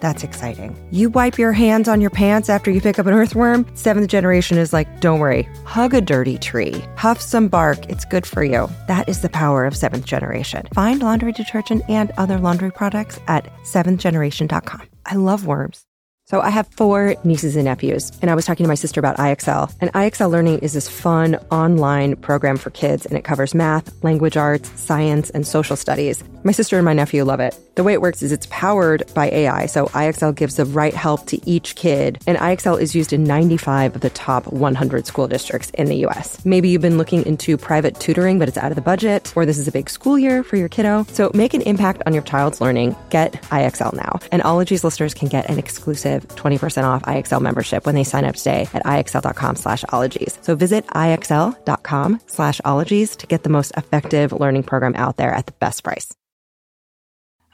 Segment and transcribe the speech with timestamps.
[0.00, 0.76] That's exciting.
[0.90, 3.66] You wipe your hands on your pants after you pick up an earthworm?
[3.74, 8.26] Seventh generation is like, don't worry, hug a dirty tree, huff some bark, it's good
[8.26, 8.68] for you.
[8.86, 10.66] That is the power of seventh generation.
[10.74, 14.88] Find laundry detergent and other laundry products at seventhgeneration.com.
[15.06, 15.84] I love worms.
[16.28, 19.16] So I have four nieces and nephews, and I was talking to my sister about
[19.16, 19.74] IXL.
[19.80, 24.36] And IXL Learning is this fun online program for kids, and it covers math, language
[24.36, 26.22] arts, science, and social studies.
[26.44, 27.58] My sister and my nephew love it.
[27.78, 31.26] The way it works is it's powered by AI, so IXL gives the right help
[31.26, 35.70] to each kid, and IXL is used in 95 of the top 100 school districts
[35.74, 36.44] in the US.
[36.44, 39.58] Maybe you've been looking into private tutoring, but it's out of the budget, or this
[39.58, 41.06] is a big school year for your kiddo.
[41.12, 42.96] So make an impact on your child's learning.
[43.10, 44.18] Get IXL now.
[44.32, 48.34] And Ologies listeners can get an exclusive 20% off IXL membership when they sign up
[48.34, 50.36] today at IXL.com slash ologies.
[50.42, 55.46] So visit IXL.com slash ologies to get the most effective learning program out there at
[55.46, 56.12] the best price.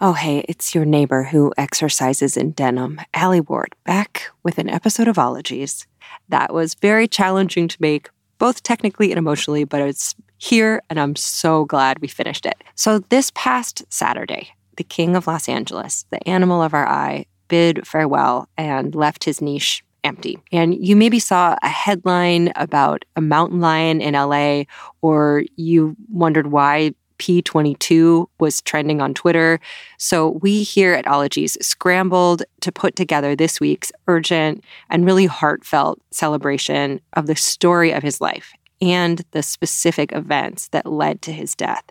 [0.00, 5.06] Oh, hey, it's your neighbor who exercises in denim, Allie Ward, back with an episode
[5.06, 5.86] of Ologies.
[6.28, 11.14] That was very challenging to make, both technically and emotionally, but it's here and I'm
[11.14, 12.64] so glad we finished it.
[12.74, 17.86] So, this past Saturday, the king of Los Angeles, the animal of our eye, bid
[17.86, 20.40] farewell and left his niche empty.
[20.50, 24.64] And you maybe saw a headline about a mountain lion in LA,
[25.02, 29.60] or you wondered why P22 was trending on Twitter.
[29.98, 36.00] So we here at Ologies scrambled to put together this week's urgent and really heartfelt
[36.10, 41.54] celebration of the story of his life and the specific events that led to his
[41.54, 41.84] death.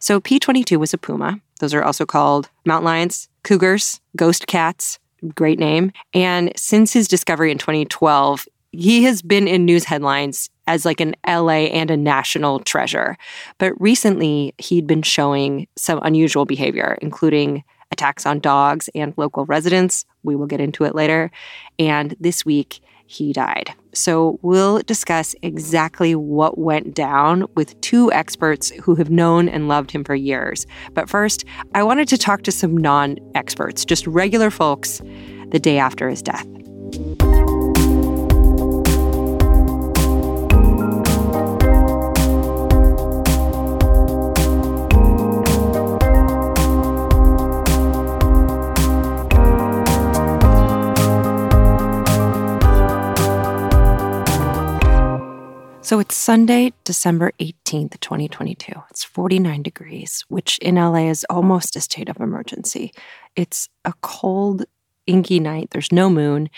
[0.00, 1.40] So P22 was a puma.
[1.60, 4.98] Those are also called mountain lions, cougars, ghost cats,
[5.34, 5.92] great name.
[6.14, 11.14] And since his discovery in 2012, he has been in news headlines as like an
[11.26, 13.16] LA and a national treasure.
[13.58, 20.04] But recently, he'd been showing some unusual behavior, including attacks on dogs and local residents.
[20.22, 21.30] We will get into it later.
[21.78, 23.72] And this week, he died.
[23.94, 29.90] So we'll discuss exactly what went down with two experts who have known and loved
[29.90, 30.66] him for years.
[30.92, 35.00] But first, I wanted to talk to some non experts, just regular folks,
[35.48, 36.46] the day after his death.
[55.88, 58.72] So it's Sunday, December 18th, 2022.
[58.90, 62.92] It's 49 degrees, which in LA is almost a state of emergency.
[63.36, 64.66] It's a cold,
[65.06, 66.50] inky night, there's no moon,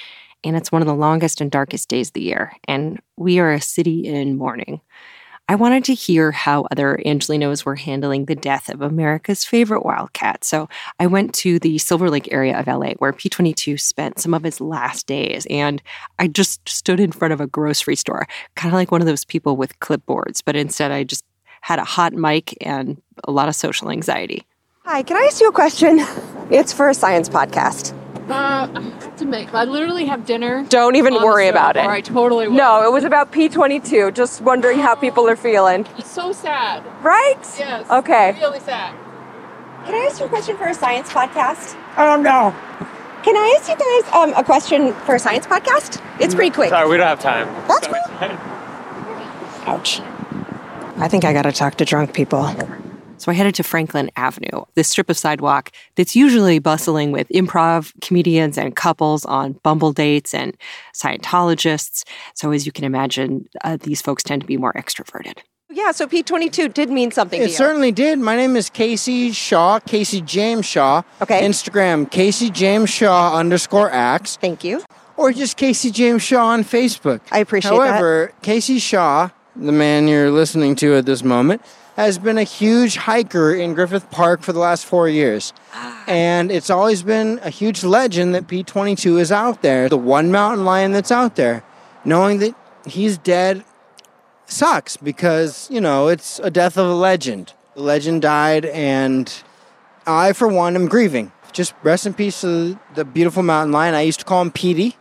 [0.42, 2.54] and it's one of the longest and darkest days of the year.
[2.66, 4.80] And we are a city in mourning.
[5.50, 10.44] I wanted to hear how other Angelenos were handling the death of America's favorite wildcat.
[10.44, 10.69] So
[11.00, 14.61] I went to the Silver Lake area of LA where P22 spent some of his
[14.61, 15.49] last days.
[15.50, 15.83] And
[16.21, 19.25] I just stood in front of a grocery store, kind of like one of those
[19.25, 21.25] people with clipboards, but instead I just
[21.62, 24.47] had a hot mic and a lot of social anxiety.
[24.84, 25.99] Hi, can I ask you a question?
[26.53, 27.93] It's for a science podcast.
[28.30, 29.52] Uh, I have to make.
[29.52, 30.64] I literally have dinner.
[30.68, 31.84] Don't even on worry stove, about it.
[31.84, 32.56] Or I totally will.
[32.56, 34.14] No, it was about P22.
[34.14, 35.86] Just wondering how people are feeling.
[35.98, 36.84] It's so sad.
[37.04, 37.38] Right?
[37.58, 37.90] Yes.
[37.90, 38.36] Okay.
[38.40, 38.94] Really sad.
[39.84, 41.76] Can I ask you a question for a science podcast?
[41.96, 42.54] Oh no.
[43.22, 46.02] Can I ask you guys um, a question for a science podcast?
[46.20, 46.70] It's pretty quick.
[46.70, 47.46] Sorry, we don't have time.
[47.66, 47.96] That's cool.
[49.66, 50.00] Ouch.
[50.96, 52.50] I think I gotta talk to drunk people.
[53.20, 57.92] So I headed to Franklin Avenue, this strip of sidewalk that's usually bustling with improv
[58.00, 60.56] comedians and couples on Bumble dates and
[60.94, 62.04] Scientologists.
[62.34, 65.34] So as you can imagine, uh, these folks tend to be more extroverted.
[65.69, 67.56] Yeah, so P22 did mean something It to you.
[67.56, 68.19] certainly did.
[68.20, 71.02] My name is Casey Shaw, Casey James Shaw.
[71.20, 71.46] Okay.
[71.46, 74.82] Instagram, Casey James Shaw underscore acts, Thank you.
[75.19, 77.20] or just Casey James Shaw on Facebook.
[77.31, 77.87] I appreciate that.
[77.87, 81.61] However, Casey Shaw, the man you're listening to at this moment,
[81.96, 85.52] has been a huge hiker in Griffith Park for the last four years.
[85.72, 86.04] Ah.
[86.06, 90.64] And it's always been a huge legend that P22 is out there, the one mountain
[90.64, 91.62] lion that's out there.
[92.04, 92.54] Knowing that
[92.87, 93.64] he's dead
[94.46, 97.52] sucks because, you know, it's a death of a legend.
[97.75, 99.32] The legend died, and
[100.06, 101.32] I, for one, am grieving.
[101.52, 103.94] Just rest in peace to the beautiful mountain lion.
[103.94, 104.96] I used to call him Petey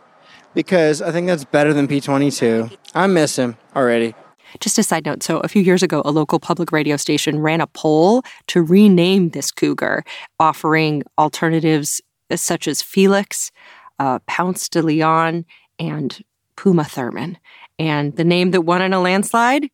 [0.54, 2.76] because I think that's better than P22.
[2.94, 4.14] I miss him already.
[4.58, 7.60] Just a side note so, a few years ago, a local public radio station ran
[7.60, 10.04] a poll to rename this cougar,
[10.38, 12.00] offering alternatives
[12.34, 13.50] such as Felix,
[13.98, 15.44] uh, Pounce de Leon,
[15.78, 16.22] and
[16.56, 17.38] Puma Thurman.
[17.78, 19.70] And the name that won in a landslide?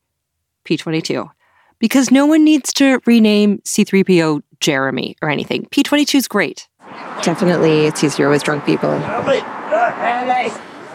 [0.64, 1.29] P22.
[1.79, 5.67] Because no one needs to rename C3PO Jeremy or anything.
[5.67, 6.69] P22 is great.
[7.22, 8.99] Definitely, it's easier with drunk people.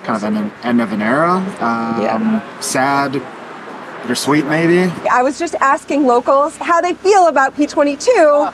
[0.03, 1.33] kind of an end of an era.
[1.59, 2.59] Um, yeah.
[2.59, 3.21] Sad,
[4.01, 4.91] bittersweet, maybe.
[5.11, 8.07] I was just asking locals how they feel about P22.
[8.07, 8.53] Uh,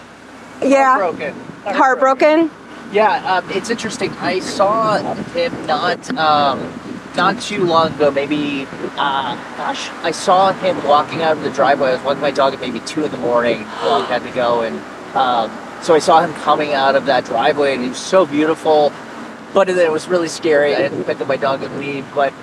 [0.62, 0.98] yeah.
[0.98, 1.36] Heartbroken.
[1.64, 2.52] Heartbroken.
[2.92, 4.12] Yeah, um, it's interesting.
[4.14, 6.80] I saw him not um,
[7.16, 8.12] not too long ago.
[8.12, 8.66] Maybe,
[8.98, 11.90] uh, gosh, I saw him walking out of the driveway.
[11.90, 13.64] I was walking my dog at maybe two in the morning.
[13.82, 14.78] Dog had to go, and
[15.16, 15.52] um,
[15.84, 18.94] so I saw him coming out of that driveway, and he was so beautiful
[19.54, 20.76] but it was really scary.
[20.76, 22.34] I had to pick up my dog and leave, but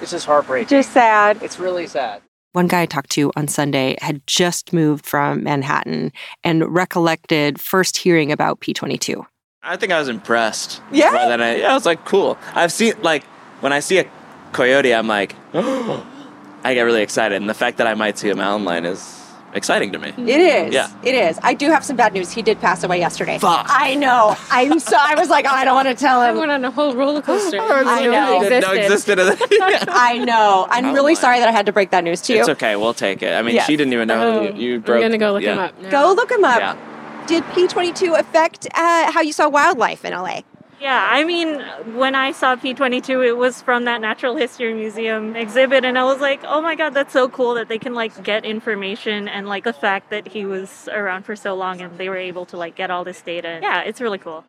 [0.00, 0.68] it's just heartbreaking.
[0.68, 1.42] Just sad.
[1.42, 2.22] It's really sad.
[2.52, 6.12] One guy I talked to on Sunday had just moved from Manhattan
[6.44, 9.24] and recollected first hearing about P22.
[9.62, 10.82] I think I was impressed.
[10.90, 11.12] Yeah.
[11.12, 12.36] More I, yeah, I was like, cool.
[12.54, 13.24] I've seen, like,
[13.60, 14.10] when I see a
[14.52, 17.36] coyote, I'm like, I get really excited.
[17.36, 19.21] And the fact that I might see a mountain lion is
[19.54, 20.08] exciting to me.
[20.16, 20.74] It is.
[20.74, 20.90] Yeah.
[21.02, 21.38] It is.
[21.42, 22.30] I do have some bad news.
[22.30, 23.38] He did pass away yesterday.
[23.38, 23.66] Fuck.
[23.68, 24.36] I know.
[24.50, 24.96] I'm so.
[24.98, 26.38] I was like, oh, I don't want to tell I him.
[26.38, 27.58] went on a whole roller coaster.
[27.60, 28.42] I know.
[28.42, 29.18] It Didn't know existed.
[29.18, 29.48] existed.
[29.90, 30.66] I know.
[30.70, 31.20] I'm Oh really my.
[31.20, 32.40] sorry that I had to break that news to you.
[32.40, 32.76] it's okay.
[32.76, 33.32] We'll take it.
[33.34, 33.66] I mean, Yes.
[33.66, 34.96] she didn't even know Oh, you, you broke.
[34.96, 35.52] I'm gonna go look yeah.
[35.54, 35.80] him up.
[35.82, 35.90] Now.
[35.90, 36.58] Go look him up.
[36.60, 37.24] Yeah.
[37.26, 40.40] Did P22 affect uh, how you saw wildlife in LA?
[40.82, 41.60] Yeah, I mean,
[41.96, 46.20] when I saw P22, it was from that Natural History Museum exhibit, and I was
[46.20, 49.62] like, oh my god, that's so cool that they can like get information and like
[49.62, 52.74] the fact that he was around for so long and they were able to like
[52.74, 53.60] get all this data.
[53.62, 54.44] Yeah, it's really cool.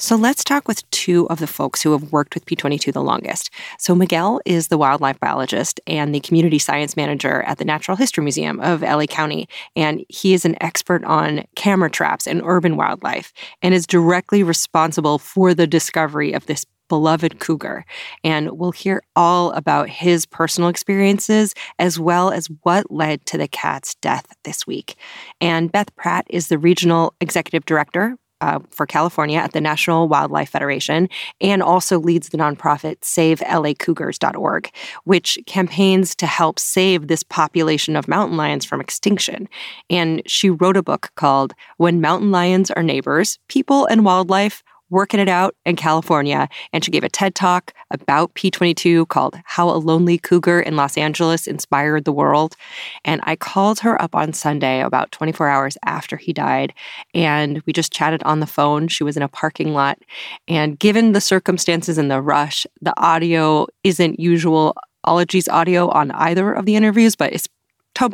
[0.00, 3.50] So let's talk with two of the folks who have worked with P22 the longest.
[3.80, 8.22] So Miguel is the wildlife biologist and the community science manager at the Natural History
[8.22, 9.48] Museum of LA County.
[9.74, 15.18] And he is an expert on camera traps and urban wildlife and is directly responsible
[15.18, 17.84] for the discovery of this beloved cougar.
[18.22, 23.48] And we'll hear all about his personal experiences as well as what led to the
[23.48, 24.94] cat's death this week.
[25.40, 30.50] And Beth Pratt is the regional executive director uh, for California at the National Wildlife
[30.50, 31.08] Federation
[31.40, 34.70] and also leads the nonprofit SaveLACougars.org,
[35.04, 39.48] which campaigns to help save this population of mountain lions from extinction.
[39.90, 45.20] And she wrote a book called When Mountain Lions Are Neighbors People and Wildlife working
[45.20, 46.48] it out in California.
[46.72, 50.96] And she gave a TED talk about P22 called How a Lonely Cougar in Los
[50.96, 52.56] Angeles Inspired the World.
[53.04, 56.72] And I called her up on Sunday about 24 hours after he died.
[57.14, 58.88] And we just chatted on the phone.
[58.88, 59.98] She was in a parking lot.
[60.46, 66.52] And given the circumstances and the rush, the audio isn't usual Ologies audio on either
[66.52, 67.48] of the interviews, but it's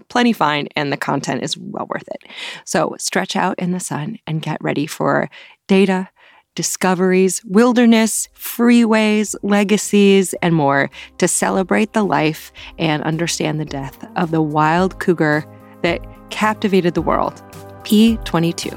[0.09, 2.23] plenty fine and the content is well worth it.
[2.65, 5.29] So stretch out in the sun and get ready for
[5.67, 6.09] data,
[6.55, 14.31] discoveries, wilderness, freeways, legacies, and more to celebrate the life and understand the death of
[14.31, 15.45] the wild cougar
[15.83, 17.43] that captivated the world.
[17.85, 18.73] P22.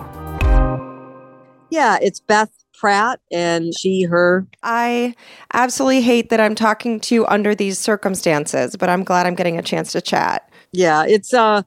[1.70, 4.48] Yeah, it's Beth Pratt and she, her.
[4.64, 5.16] I
[5.54, 9.58] absolutely hate that I'm talking to you under these circumstances, but I'm glad I'm getting
[9.58, 10.50] a chance to chat.
[10.72, 11.64] Yeah, it's uh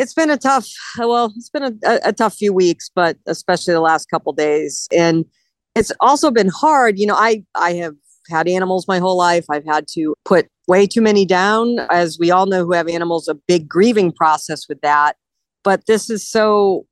[0.00, 0.66] it's been a tough
[0.98, 4.88] well, it's been a, a, tough few weeks, but especially the last couple days.
[4.90, 5.26] And
[5.74, 6.98] it's also been hard.
[6.98, 7.94] You know, I I have
[8.30, 9.44] had animals my whole life.
[9.50, 11.80] I've had to put way too many down.
[11.90, 15.16] As we all know who have animals, a big grieving process with that.
[15.62, 16.86] But this is so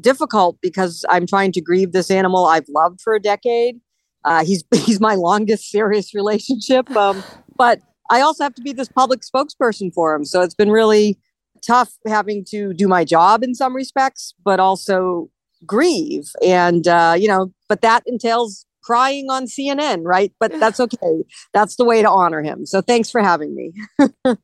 [0.00, 3.78] difficult because I'm trying to grieve this animal I've loved for a decade.
[4.24, 6.90] Uh, he's he's my longest serious relationship.
[6.96, 7.22] Um,
[7.56, 10.24] but I also have to be this public spokesperson for him.
[10.24, 11.18] So it's been really
[11.66, 15.30] tough having to do my job in some respects, but also
[15.66, 16.30] grieve.
[16.44, 20.32] And, uh, you know, but that entails crying on CNN, right?
[20.38, 21.24] But that's okay.
[21.52, 22.66] That's the way to honor him.
[22.66, 23.72] So thanks for having me.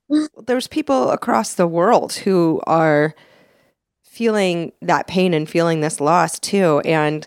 [0.47, 3.15] There's people across the world who are
[4.03, 6.81] feeling that pain and feeling this loss too.
[6.85, 7.27] And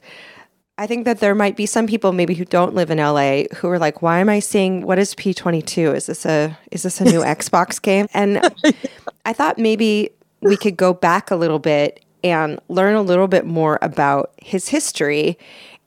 [0.78, 3.70] I think that there might be some people maybe who don't live in LA who
[3.70, 5.96] are like, why am I seeing what is P22?
[5.96, 8.08] Is this a is this a new Xbox game?
[8.14, 8.42] And
[9.26, 10.10] I thought maybe
[10.42, 14.70] we could go back a little bit and learn a little bit more about his
[14.70, 15.38] history.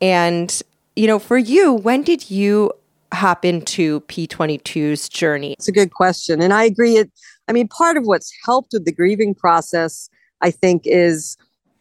[0.00, 0.62] And,
[0.94, 2.72] you know, for you, when did you
[3.12, 5.54] hop into P22's journey?
[5.54, 6.42] It's a good question.
[6.42, 6.96] And I agree.
[6.96, 7.10] It,
[7.48, 10.10] I mean, part of what's helped with the grieving process,
[10.42, 11.36] I think, is,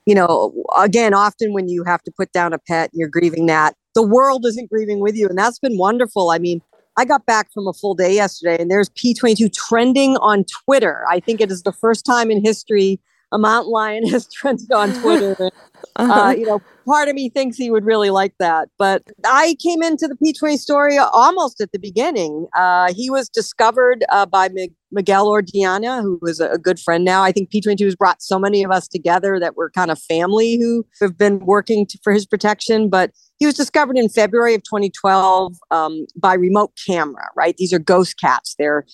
[0.05, 3.47] you know, again, often when you have to put down a pet and you're grieving
[3.47, 5.27] that, the world isn't grieving with you.
[5.27, 6.29] And that's been wonderful.
[6.29, 6.62] I mean,
[6.97, 11.03] I got back from a full day yesterday and there's P22 trending on Twitter.
[11.09, 12.99] I think it is the first time in history
[13.31, 15.51] a mountain lion has trended on Twitter.
[15.97, 16.13] Uh-huh.
[16.13, 18.67] Uh, you know, part of me thinks he would really like that.
[18.77, 22.47] But I came into the P20 story almost at the beginning.
[22.55, 27.23] Uh, he was discovered uh, by M- Miguel Ordeñana, who is a, good friend now.
[27.23, 30.57] I think P22 has brought so many of us together that we're kind of family
[30.57, 32.89] who have been working to, for his protection.
[32.89, 37.55] But he was discovered in February of 2012 um, by remote camera, right?
[37.57, 38.55] These are ghost cats.
[38.57, 38.85] They're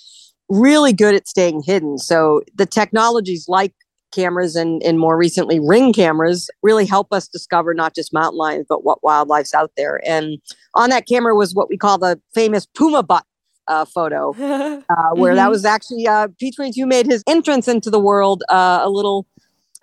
[0.49, 1.97] really good at staying hidden.
[1.97, 3.73] So the technologies like
[4.11, 8.65] cameras and, and more recently ring cameras really help us discover not just mountain lions
[8.67, 10.37] but what wildlife's out there and
[10.75, 13.25] on that camera was what we call the famous puma butt
[13.67, 14.31] uh, photo
[14.89, 15.51] uh, where that Mhm.
[15.51, 19.25] was actually uh, p22 made his entrance into the world uh, a little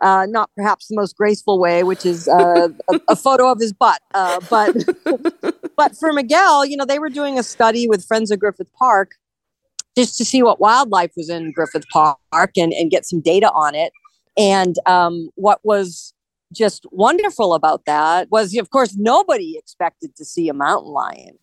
[0.03, 3.73] uh, not perhaps the most graceful way which is uh, a, a photo of his
[3.73, 4.73] butt uh, but
[5.77, 9.13] but for miguel you know they were doing a study with friends of griffith park
[9.97, 13.75] just to see what wildlife was in Griffith Park and, and get some data on
[13.75, 13.91] it.
[14.39, 16.15] And um, what was
[16.53, 21.39] just wonderful about that was, of course, nobody expected to see a mountain lion.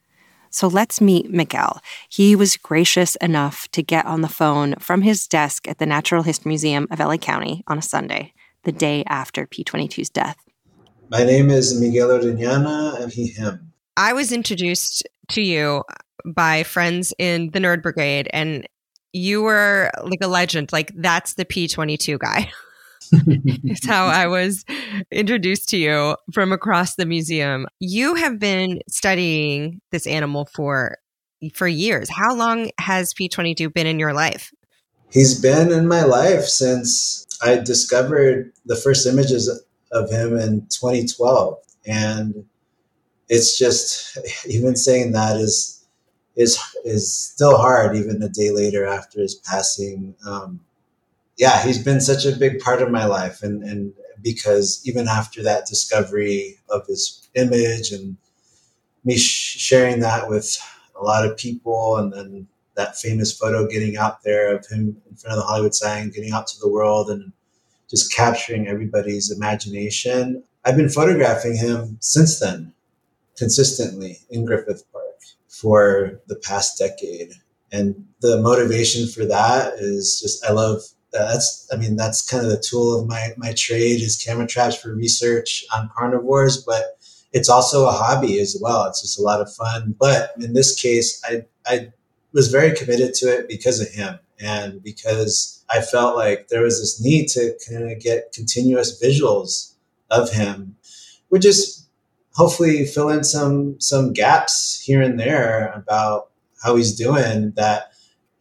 [0.49, 1.81] So let's meet Miguel.
[2.07, 6.23] He was gracious enough to get on the phone from his desk at the Natural
[6.23, 8.33] History Museum of LA County on a Sunday,
[8.63, 10.37] the day after P22's death.
[11.09, 13.73] My name is Miguel Ordeñana, and he, him.
[13.97, 15.83] I was introduced to you
[16.25, 18.65] by friends in the Nerd Brigade, and
[19.11, 20.71] you were like a legend.
[20.71, 22.49] Like, that's the P22 guy.
[23.11, 24.65] It's how I was
[25.11, 27.67] introduced to you from across the museum.
[27.79, 30.97] You have been studying this animal for
[31.53, 32.09] for years.
[32.09, 34.51] How long has P22 been in your life?
[35.11, 39.47] He's been in my life since I discovered the first images
[39.91, 41.57] of him in 2012.
[41.85, 42.45] And
[43.29, 45.85] it's just, even saying that is,
[46.35, 50.15] is, is still hard, even a day later after his passing.
[50.27, 50.59] Um,
[51.37, 53.43] yeah, he's been such a big part of my life.
[53.43, 58.17] And, and because even after that discovery of his image and
[59.03, 60.57] me sh- sharing that with
[60.99, 65.15] a lot of people and then that famous photo getting out there of him in
[65.15, 67.31] front of the Hollywood sign, getting out to the world and
[67.89, 70.43] just capturing everybody's imagination.
[70.65, 72.73] I've been photographing him since then,
[73.37, 75.05] consistently in Griffith Park
[75.47, 77.33] for the past decade.
[77.71, 80.81] And the motivation for that is just, I love
[81.19, 84.75] that's, I mean, that's kind of the tool of my, my trade is camera traps
[84.75, 86.97] for research on carnivores, but
[87.33, 88.85] it's also a hobby as well.
[88.85, 89.95] It's just a lot of fun.
[89.99, 91.91] But in this case, I, I
[92.33, 96.79] was very committed to it because of him and because I felt like there was
[96.79, 99.73] this need to kind of get continuous visuals
[100.11, 100.75] of him,
[101.29, 101.85] which is
[102.35, 106.29] hopefully fill in some some gaps here and there about
[106.61, 107.91] how he's doing that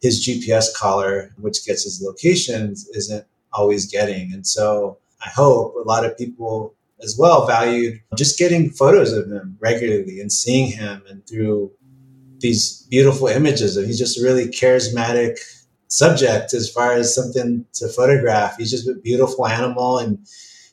[0.05, 4.31] his GPS collar, which gets his locations, isn't always getting.
[4.33, 9.31] And so I hope a lot of people as well valued just getting photos of
[9.31, 11.71] him regularly and seeing him and through
[12.37, 15.39] these beautiful images of he's just a really charismatic
[15.87, 18.57] subject as far as something to photograph.
[18.57, 20.19] He's just a beautiful animal and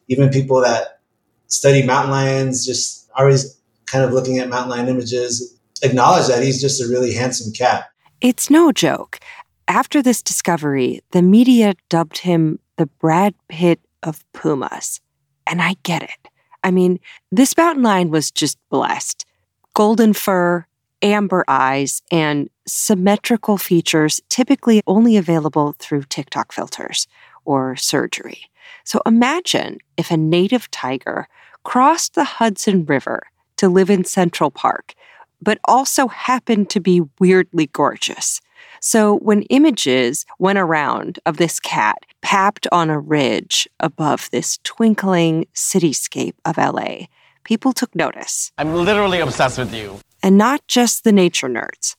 [0.09, 1.01] even people that
[1.47, 6.61] study mountain lions just always kind of looking at mountain lion images acknowledge that he's
[6.61, 7.92] just a really handsome cat.
[8.23, 9.19] It's no joke.
[9.67, 15.01] After this discovery, the media dubbed him the Brad Pitt of pumas.
[15.45, 16.29] And I get it.
[16.63, 17.01] I mean,
[17.33, 19.27] this mountain lion was just blessed.
[19.75, 20.67] Golden fur,
[21.03, 27.09] amber eyes, and symmetrical features typically only available through TikTok filters
[27.45, 28.49] or surgery.
[28.85, 31.27] So imagine if a native tiger
[31.65, 33.25] crossed the Hudson River
[33.57, 34.95] to live in Central Park,
[35.43, 38.41] but also happened to be weirdly gorgeous.
[38.81, 45.47] So when images went around of this cat papped on a ridge above this twinkling
[45.55, 47.07] cityscape of LA,
[47.45, 48.53] people took notice.
[48.59, 50.01] I'm literally obsessed with you.
[50.23, 51.97] And not just the nature nerds,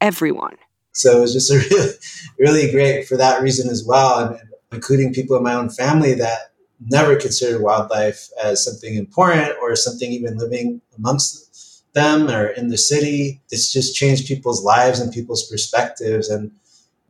[0.00, 0.56] everyone.
[0.92, 1.92] So it was just a really,
[2.38, 4.40] really great for that reason as well, and
[4.72, 10.10] including people in my own family that never considered wildlife as something important or something
[10.10, 11.47] even living amongst
[11.94, 13.40] them or in the city.
[13.50, 16.28] It's just changed people's lives and people's perspectives.
[16.28, 16.52] And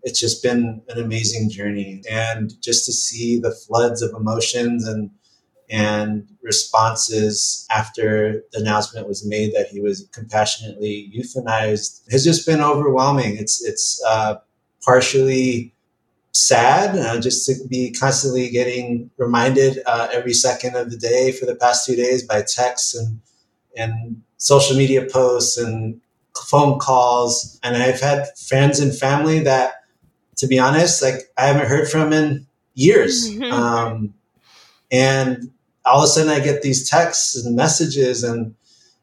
[0.03, 2.03] it's just been an amazing journey.
[2.11, 5.11] And just to see the floods of emotions and
[5.71, 12.61] and responses after the announcement was made that he was compassionately euthanized has just been
[12.61, 13.37] overwhelming.
[13.37, 14.37] It's it's uh,
[14.83, 15.75] partially
[16.33, 21.47] sad uh, just to be constantly getting reminded uh, every second of the day for
[21.47, 23.21] the past two days by texts and
[23.77, 26.01] and social media posts and
[26.47, 29.75] phone calls, and I've had friends and family that,
[30.37, 33.29] to be honest, like I haven't heard from in years.
[33.29, 33.53] Mm-hmm.
[33.53, 34.15] Um,
[34.91, 35.51] and
[35.85, 38.55] all of a sudden, I get these texts and messages, and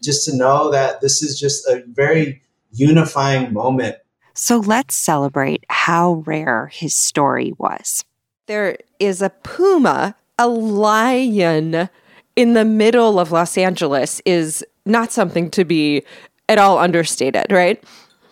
[0.01, 3.97] just to know that this is just a very unifying moment.
[4.33, 8.03] So let's celebrate how rare his story was.
[8.47, 11.89] There is a puma, a lion
[12.35, 16.03] in the middle of Los Angeles is not something to be
[16.47, 17.83] at all understated, right?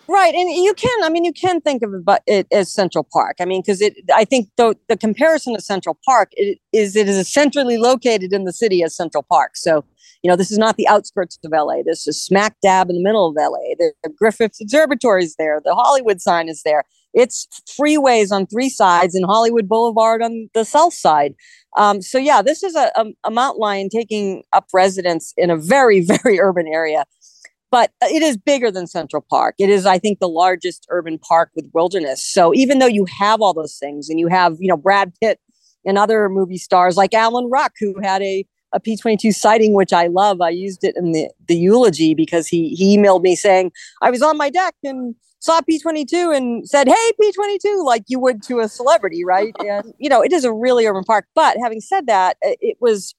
[0.06, 1.02] Right, and you can.
[1.02, 1.94] I mean, you can think of
[2.26, 3.36] it, as Central Park.
[3.40, 3.94] I mean, because it.
[4.14, 8.44] I think the the comparison to Central Park it, is it is centrally located in
[8.44, 9.56] the city as Central Park.
[9.56, 9.82] So
[10.22, 11.82] you know, this is not the outskirts of LA.
[11.84, 13.74] This is smack dab in the middle of LA.
[13.78, 15.60] The Griffith Observatory is there.
[15.62, 16.84] The Hollywood sign is there.
[17.12, 17.46] It's
[17.78, 21.34] freeways on three sides and Hollywood Boulevard on the south side.
[21.76, 25.56] Um, so yeah, this is a, a, a mountain lion taking up residence in a
[25.56, 27.04] very, very urban area
[27.74, 29.56] but it is bigger than Central Park.
[29.58, 32.22] It is, I think, the largest urban park with wilderness.
[32.22, 35.40] So even though you have all those things, and you have, you know, Brad Pitt
[35.84, 40.08] and other movie stars like Alan Ruck, who had a a P22 sighting, which I
[40.08, 40.40] love.
[40.40, 44.20] I used it in the, the eulogy because he, he emailed me saying, I was
[44.20, 48.68] on my deck and saw P22 and said, Hey, P22, like you would to a
[48.68, 49.54] celebrity, right?
[49.66, 51.26] and, you know, it is a really urban park.
[51.34, 53.14] But having said that, it was,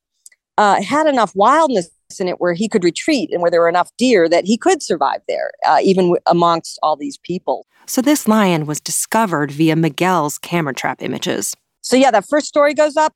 [0.57, 3.89] uh, had enough wildness in it where he could retreat and where there were enough
[3.97, 7.65] deer that he could survive there, uh, even w- amongst all these people.
[7.87, 11.55] So this lion was discovered via Miguel's camera trap images.
[11.81, 13.13] So yeah, that first story goes up.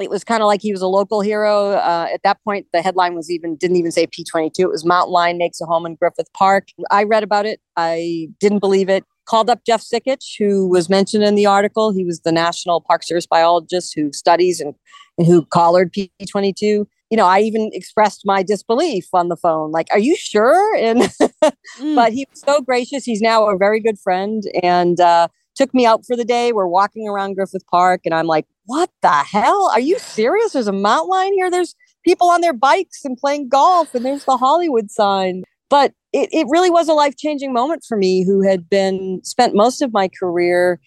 [0.00, 1.72] It was kind of like he was a local hero.
[1.72, 4.58] Uh, at that point, the headline was even didn't even say P22.
[4.58, 6.68] It was Mountain Lion makes a home in Griffith Park.
[6.90, 7.60] I read about it.
[7.76, 9.04] I didn't believe it.
[9.26, 11.92] Called up Jeff Sikich, who was mentioned in the article.
[11.92, 14.74] He was the National Park Service biologist who studies and,
[15.16, 19.86] and who collared P22 you know, I even expressed my disbelief on the phone, like,
[19.92, 20.98] "Are you sure?" And
[21.78, 21.94] mm.
[21.94, 23.04] but he was so gracious.
[23.04, 26.52] He's now a very good friend, and uh, took me out for the day.
[26.52, 29.70] We're walking around Griffith Park, and I'm like, "What the hell?
[29.72, 30.52] Are you serious?
[30.52, 31.50] There's a mountain lion here.
[31.50, 36.28] There's people on their bikes and playing golf, and there's the Hollywood sign." But it,
[36.32, 39.92] it really was a life changing moment for me, who had been spent most of
[39.92, 40.78] my career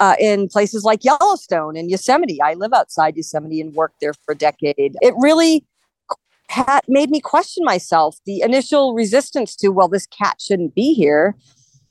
[0.00, 2.40] uh, in places like Yellowstone and Yosemite.
[2.42, 4.96] I live outside Yosemite and worked there for a decade.
[5.00, 5.64] It really
[6.48, 8.16] had made me question myself.
[8.26, 11.36] The initial resistance to, well, this cat shouldn't be here.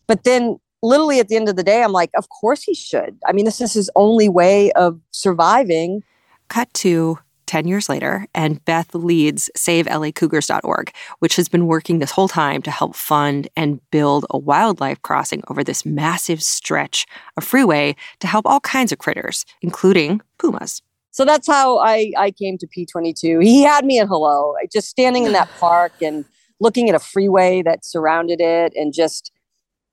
[0.07, 3.17] But then, literally at the end of the day, I'm like, of course he should.
[3.25, 6.03] I mean, this is his only way of surviving.
[6.49, 7.17] Cut to
[7.47, 12.71] 10 years later, and Beth leads SaveLACougars.org, which has been working this whole time to
[12.71, 17.05] help fund and build a wildlife crossing over this massive stretch
[17.37, 20.81] of freeway to help all kinds of critters, including pumas.
[21.11, 23.43] So that's how I, I came to P22.
[23.43, 26.25] He had me at hello, just standing in that park and
[26.59, 29.31] looking at a freeway that surrounded it and just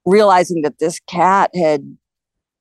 [0.04, 1.96] realizing that this cat had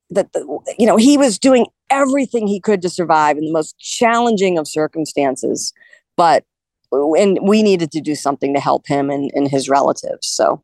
[0.09, 0.39] that the,
[0.77, 4.67] you know he was doing everything he could to survive in the most challenging of
[4.67, 5.73] circumstances
[6.17, 6.43] but
[6.91, 10.63] and we needed to do something to help him and, and his relatives so.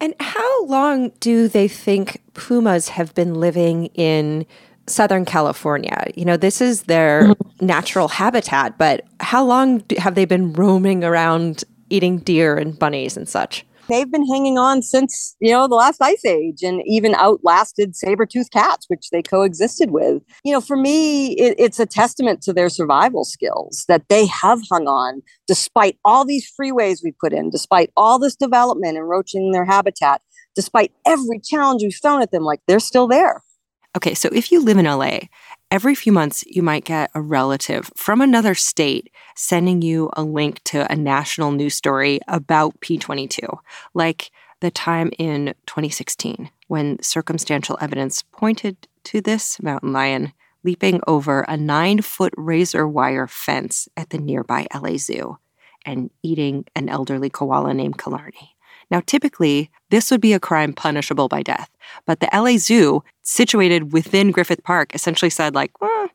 [0.00, 4.44] And how long do they think pumas have been living in
[4.86, 6.08] southern california?
[6.14, 7.66] You know this is their mm-hmm.
[7.66, 13.28] natural habitat but how long have they been roaming around eating deer and bunnies and
[13.28, 17.96] such they've been hanging on since you know the last ice age and even outlasted
[17.96, 20.22] saber-toothed cats which they coexisted with.
[20.44, 24.60] You know for me it, it's a testament to their survival skills that they have
[24.70, 29.64] hung on despite all these freeways we put in despite all this development encroaching their
[29.64, 30.22] habitat
[30.54, 33.42] despite every challenge we've thrown at them like they're still there.
[33.96, 35.18] Okay so if you live in la
[35.74, 40.62] every few months, you might get a relative from another state sending you a link
[40.64, 43.58] to a national news story about P22,
[43.94, 51.42] like the time in 2016 when circumstantial evidence pointed to this mountain lion leaping over
[51.42, 55.38] a nine foot razor wire fence at the nearby LA Zoo
[55.84, 58.56] and eating an elderly koala named Killarney.
[58.90, 61.70] Now, typically, this would be a crime punishable by death,
[62.06, 66.08] but the LA Zoo, situated within Griffith Park, essentially said, like, well,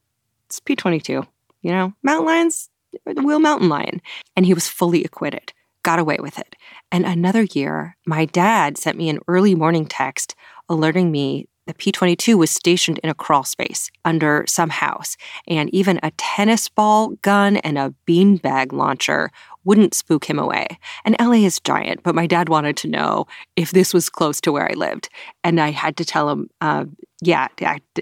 [0.46, 1.28] it's P22.
[1.62, 2.70] You know, mountain lions,
[3.06, 4.02] will mountain lion.
[4.36, 6.56] And he was fully acquitted, got away with it.
[6.92, 10.36] And another year, my dad sent me an early morning text
[10.70, 15.16] alerting me the P 22 was stationed in a crawl space under some house,
[15.48, 19.30] and even a tennis ball gun and a beanbag launcher
[19.70, 20.66] wouldn't spook him away.
[21.06, 24.52] And LA is giant, but my dad wanted to know if this was close to
[24.52, 25.10] where I lived.
[25.44, 26.86] And I had to tell him, uh,
[27.22, 27.50] yeah,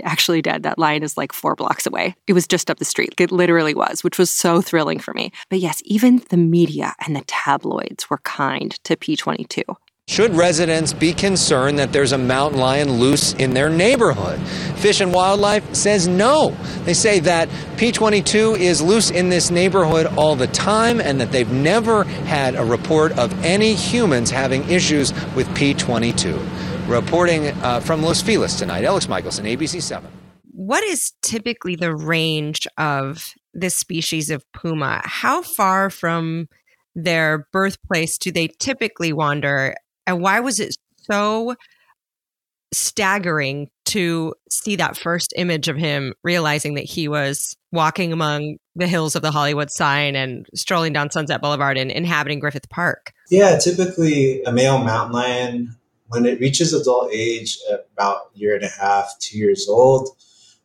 [0.02, 2.16] actually, Dad, that line is like four blocks away.
[2.26, 3.16] It was just up the street.
[3.20, 5.34] It literally was, which was so thrilling for me.
[5.50, 9.64] But yes, even the media and the tabloids were kind to P22.
[10.10, 14.40] Should residents be concerned that there's a mountain lion loose in their neighborhood?
[14.78, 16.56] Fish and Wildlife says no.
[16.86, 21.52] They say that P22 is loose in this neighborhood all the time and that they've
[21.52, 26.88] never had a report of any humans having issues with P22.
[26.88, 30.10] Reporting uh, from Los Feliz tonight, Alex Michelson, ABC 7.
[30.52, 35.02] What is typically the range of this species of puma?
[35.04, 36.48] How far from
[36.96, 39.76] their birthplace do they typically wander?
[40.08, 40.76] And why was it
[41.12, 41.56] so
[42.74, 48.88] staggering to see that first image of him realizing that he was walking among the
[48.88, 53.14] hills of the Hollywood sign and strolling down Sunset Boulevard and inhabiting Griffith Park?
[53.30, 55.76] Yeah, typically a male mountain lion,
[56.08, 57.58] when it reaches adult age,
[57.94, 60.10] about a year and a half, two years old,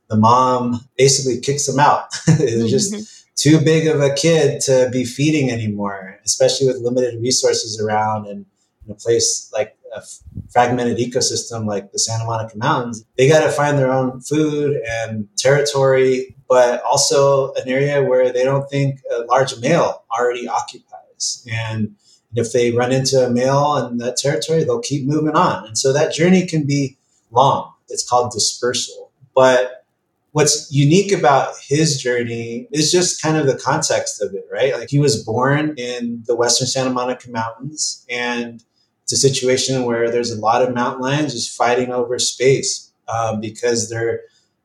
[0.08, 2.06] the mom basically kicks him out.
[2.26, 2.68] it's mm-hmm.
[2.68, 8.26] just too big of a kid to be feeding anymore, especially with limited resources around
[8.26, 8.46] and
[8.84, 10.02] in a place like a
[10.50, 15.28] fragmented ecosystem like the Santa Monica Mountains, they got to find their own food and
[15.36, 21.46] territory, but also an area where they don't think a large male already occupies.
[21.50, 21.96] And
[22.34, 25.66] if they run into a male in that territory, they'll keep moving on.
[25.66, 26.96] And so that journey can be
[27.30, 27.72] long.
[27.88, 29.10] It's called dispersal.
[29.34, 29.84] But
[30.32, 34.76] what's unique about his journey is just kind of the context of it, right?
[34.76, 38.64] Like he was born in the Western Santa Monica Mountains and
[39.12, 43.40] it's a situation where there's a lot of mountain lions just fighting over space um,
[43.40, 44.20] because they're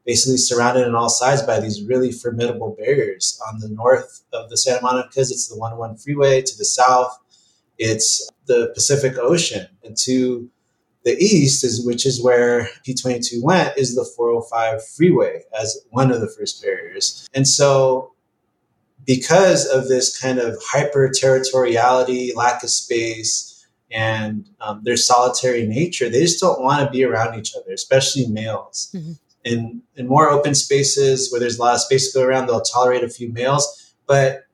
[0.05, 3.41] basically surrounded on all sides by these really formidable barriers.
[3.49, 6.41] On the north of the Santa Monica's, it's the 101 freeway.
[6.41, 7.17] To the south,
[7.77, 9.67] it's the Pacific Ocean.
[9.83, 10.49] And to
[11.03, 16.21] the east, is which is where P22 went, is the 405 freeway as one of
[16.21, 17.27] the first barriers.
[17.33, 18.13] And so
[19.05, 23.46] because of this kind of hyper territoriality, lack of space,
[23.91, 28.27] and um, their solitary nature, they just don't want to be around each other, especially
[28.27, 28.89] males.
[28.93, 29.13] Mm-hmm.
[29.43, 32.59] In, in more open spaces where there's a lot of space to go around, they'll
[32.61, 33.93] tolerate a few males.
[34.05, 34.45] But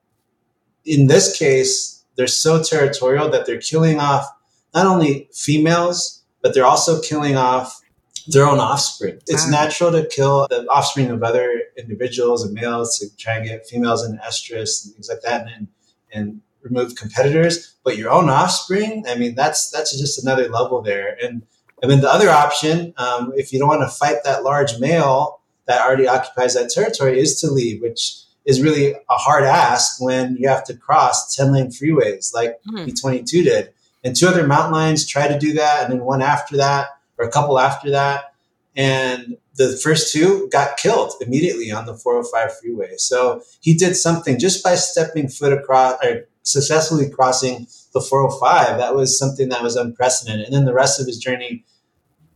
[0.84, 4.24] in this case, they're so territorial that they're killing off
[4.72, 7.80] not only females, but they're also killing off
[8.28, 9.18] their own offspring.
[9.26, 9.50] It's wow.
[9.50, 14.04] natural to kill the offspring of other individuals and males to try and get females
[14.04, 15.46] in estrus and things like that.
[15.56, 15.68] And,
[16.12, 21.16] and remove competitors, but your own offspring, I mean, that's that's just another level there.
[21.22, 21.42] And
[21.82, 25.40] I mean, the other option, um, if you don't want to fight that large male
[25.66, 30.36] that already occupies that territory, is to leave, which is really a hard ask when
[30.38, 32.86] you have to cross 10 lane freeways like mm.
[32.86, 33.72] P22 did.
[34.02, 37.26] And two other mountain lions tried to do that, and then one after that, or
[37.26, 38.34] a couple after that.
[38.76, 42.96] And the first two got killed immediately on the 405 freeway.
[42.96, 48.78] So he did something just by stepping foot across, or successfully crossing the 405.
[48.78, 50.46] That was something that was unprecedented.
[50.46, 51.64] And then the rest of his journey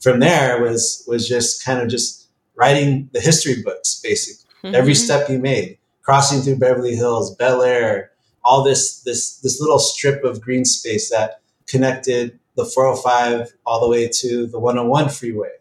[0.01, 4.45] from there was was just kind of just writing the history books, basically.
[4.65, 4.75] Mm-hmm.
[4.75, 8.11] Every step he made, crossing through Beverly Hills, Bel Air,
[8.45, 13.89] all this this this little strip of green space that connected the 405 all the
[13.89, 15.53] way to the 101 freeway,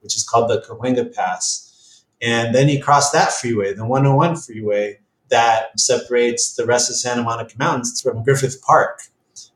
[0.00, 2.04] which is called the Cahuenga Pass.
[2.22, 7.22] And then he crossed that freeway, the 101 freeway, that separates the rest of Santa
[7.22, 9.02] Monica Mountains from Griffith Park,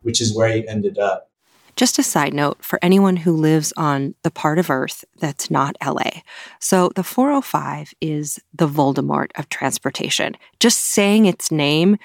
[0.03, 1.31] which is where he ended up.
[1.77, 5.77] Just a side note for anyone who lives on the part of Earth that's not
[5.85, 6.21] LA.
[6.59, 10.37] So, the 405 is the Voldemort of transportation.
[10.59, 11.97] Just saying its name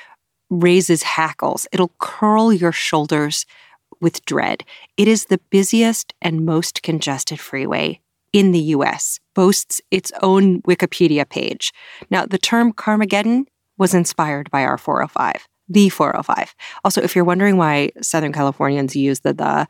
[0.50, 3.46] raises hackles, it'll curl your shoulders
[4.00, 4.64] with dread.
[4.98, 8.00] It is the busiest and most congested freeway
[8.32, 11.72] in the US, boasts its own Wikipedia page.
[12.10, 13.46] Now, the term Carmageddon
[13.78, 16.56] was inspired by our 405, the 405.
[16.84, 19.68] Also, if you're wondering why Southern Californians use the the,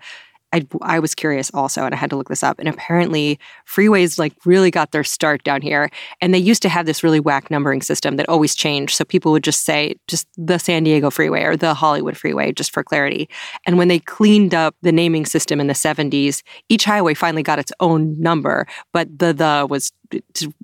[0.54, 2.60] I, I was curious also, and I had to look this up.
[2.60, 5.90] And apparently, freeways like really got their start down here.
[6.22, 8.96] And they used to have this really whack numbering system that always changed.
[8.96, 12.72] So people would just say just the San Diego Freeway or the Hollywood Freeway, just
[12.72, 13.28] for clarity.
[13.66, 17.60] And when they cleaned up the naming system in the 70s, each highway finally got
[17.60, 19.92] its own number, but the the was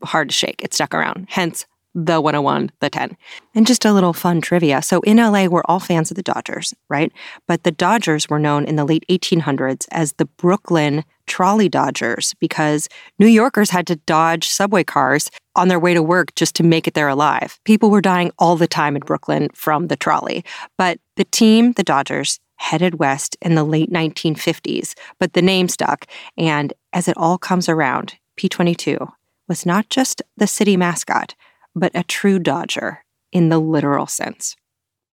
[0.04, 0.63] hard to shake.
[0.63, 1.25] It stuck around.
[1.27, 3.17] Hence the 101, the 10.
[3.54, 4.82] And just a little fun trivia.
[4.82, 7.12] So in LA, we're all fans of the Dodgers, right?
[7.47, 12.89] But the Dodgers were known in the late 1800s as the Brooklyn Trolley Dodgers because
[13.19, 16.88] New Yorkers had to dodge subway cars on their way to work just to make
[16.88, 17.60] it there alive.
[17.65, 20.43] People were dying all the time in Brooklyn from the trolley.
[20.77, 26.06] But the team, the Dodgers, headed west in the late 1950s, but the name stuck.
[26.38, 29.12] And as it all comes around, P22
[29.47, 31.34] was not just the city mascot
[31.75, 34.55] but a true Dodger in the literal sense.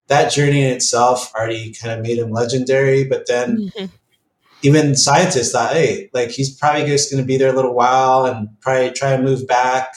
[0.08, 3.86] That journey in itself already kind of made him legendary, but then mm-hmm.
[4.62, 8.24] even scientists thought, hey, like he's probably just going to be there a little while
[8.24, 9.94] and probably try and move back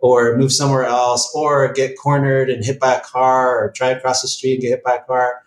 [0.00, 4.00] or move somewhere else or get cornered and hit by a car or try to
[4.00, 5.40] cross the street and get hit by a car.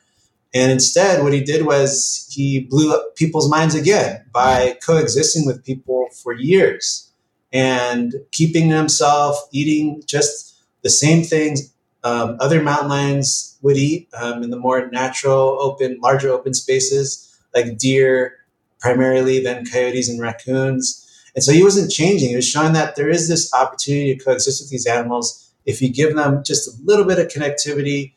[0.54, 5.64] And instead, what he did was he blew up people's minds again by coexisting with
[5.64, 7.07] people for years
[7.54, 14.44] and keeping himself eating just the same things um, other mountain lions would eat um,
[14.44, 18.36] in the more natural, open, larger open spaces like deer,
[18.80, 21.04] primarily, then coyotes and raccoons.
[21.36, 22.30] And so he wasn't changing.
[22.30, 25.90] He was showing that there is this opportunity to coexist with these animals if you
[25.90, 28.14] give them just a little bit of connectivity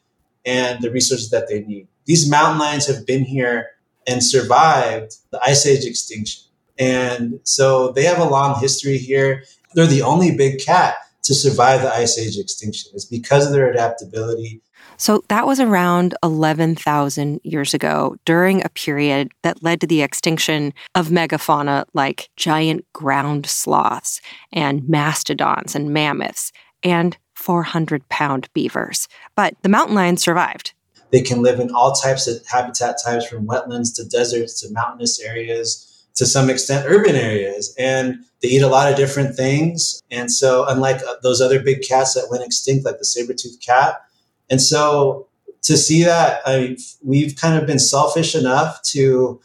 [0.47, 1.89] and the resources that they need.
[2.05, 3.71] These mountain lions have been here
[4.07, 6.45] and survived the ice age extinction.
[6.81, 9.45] And so they have a long history here.
[9.75, 12.91] They're the only big cat to survive the ice age extinction.
[12.95, 14.63] It's because of their adaptability.
[14.97, 20.73] So that was around 11,000 years ago during a period that led to the extinction
[20.95, 24.21] of megafauna like giant ground sloths
[24.53, 26.51] and mastodons and mammoths
[26.83, 29.07] and 400 pound beavers.
[29.37, 30.73] But the mountain lions survived.
[31.11, 35.21] They can live in all types of habitat types from wetlands to deserts to mountainous
[35.21, 40.03] areas to some extent urban areas and they eat a lot of different things.
[40.11, 44.03] And so unlike uh, those other big cats that went extinct like the saber-toothed cat.
[44.49, 45.29] And so
[45.63, 49.41] to see that I, we've kind of been selfish enough to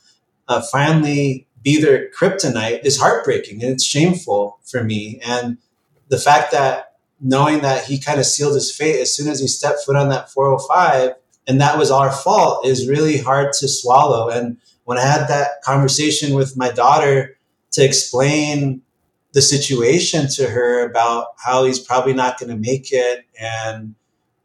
[0.48, 5.20] uh, finally be their kryptonite is heartbreaking and it's shameful for me.
[5.26, 5.58] And
[6.10, 9.48] the fact that knowing that he kind of sealed his fate as soon as he
[9.48, 11.16] stepped foot on that 405
[11.48, 14.30] and that was our fault is really hard to swallow.
[14.30, 17.38] And when I had that conversation with my daughter
[17.72, 18.82] to explain
[19.34, 23.94] the situation to her about how he's probably not going to make it and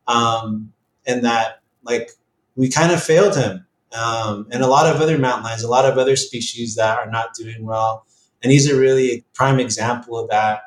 [0.08, 0.72] um,
[1.06, 2.10] and that like
[2.56, 5.84] we kind of failed him um, and a lot of other mountain lions a lot
[5.84, 8.04] of other species that are not doing well.
[8.42, 10.62] And he's a really prime example of that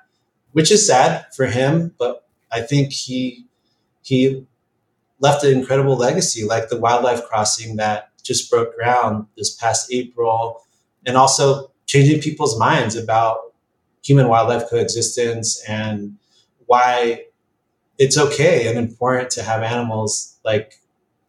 [0.54, 3.46] which is sad for him but i think he
[4.04, 4.46] he
[5.20, 10.64] left an incredible legacy like the wildlife crossing that just broke ground this past April,
[11.06, 13.54] and also changing people's minds about
[14.04, 16.18] human wildlife coexistence and
[16.66, 17.26] why
[17.98, 20.80] it's okay and important to have animals like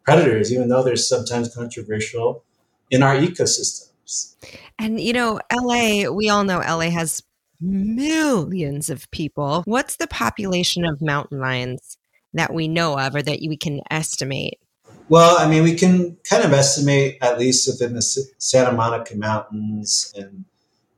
[0.05, 2.45] predators, even though they're sometimes controversial
[2.91, 4.37] in our ecosystems.
[4.79, 7.23] And you know, LA, we all know LA has
[7.61, 9.63] millions of people.
[9.65, 11.97] What's the population of mountain lions
[12.35, 14.59] that we know of or that we can estimate?
[15.09, 20.13] Well, I mean, we can kind of estimate at least within the Santa Monica Mountains
[20.17, 20.45] and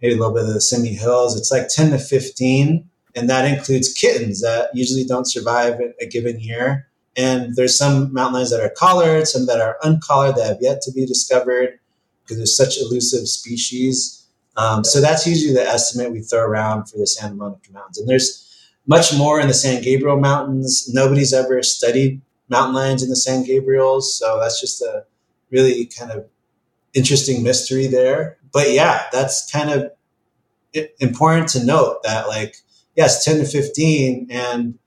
[0.00, 2.88] maybe a little bit of the Simi Hills, it's like 10 to 15.
[3.16, 6.86] And that includes kittens that usually don't survive a given year.
[7.16, 10.82] And there's some mountain lions that are collared, some that are uncollared that have yet
[10.82, 11.78] to be discovered
[12.22, 14.26] because they're such elusive species.
[14.58, 17.98] Um, so that's usually the estimate we throw around for the Santa Monica Mountains.
[17.98, 18.42] And there's
[18.86, 20.90] much more in the San Gabriel Mountains.
[20.92, 24.02] Nobody's ever studied mountain lions in the San Gabriels.
[24.02, 25.04] So that's just a
[25.50, 26.26] really kind of
[26.94, 28.38] interesting mystery there.
[28.52, 29.92] But yeah, that's kind of
[31.00, 32.56] important to note that like
[32.96, 34.78] yes, 10 to 15 and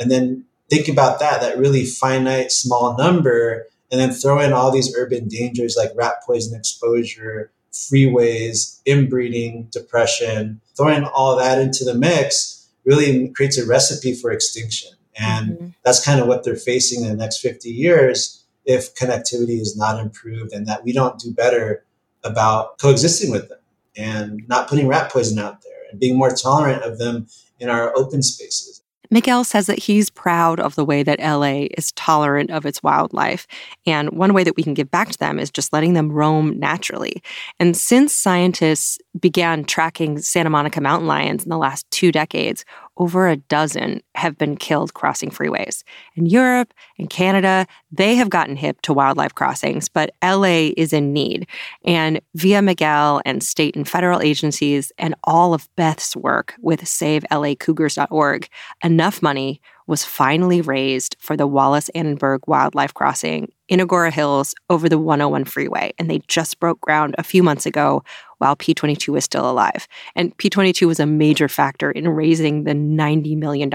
[0.00, 4.70] and then think about that that really finite small number and then throw in all
[4.70, 11.94] these urban dangers like rat poison exposure, freeways, inbreeding, depression, throwing all that into the
[11.94, 14.90] mix really creates a recipe for extinction.
[15.18, 15.68] And mm-hmm.
[15.84, 19.98] that's kind of what they're facing in the next 50 years if connectivity is not
[19.98, 21.84] improved and that we don't do better
[22.22, 23.58] about coexisting with them
[23.96, 27.26] and not putting rat poison out there and being more tolerant of them
[27.58, 28.82] in our open spaces.
[29.10, 33.46] Miguel says that he's proud of the way that LA is tolerant of its wildlife.
[33.86, 36.58] And one way that we can give back to them is just letting them roam
[36.58, 37.22] naturally.
[37.58, 42.64] And since scientists began tracking Santa Monica mountain lions in the last two decades,
[42.98, 45.84] over a dozen have been killed crossing freeways.
[46.16, 51.12] In Europe and Canada, they have gotten hip to wildlife crossings, but LA is in
[51.12, 51.46] need.
[51.84, 58.48] And via Miguel and state and federal agencies and all of Beth's work with SaveLACougars.org,
[58.82, 64.86] enough money was finally raised for the Wallis Annenberg Wildlife Crossing in Agoura Hills over
[64.86, 65.94] the 101 freeway.
[65.98, 68.04] And they just broke ground a few months ago
[68.38, 69.86] while P22 was still alive.
[70.14, 73.70] And P22 was a major factor in raising the $90 million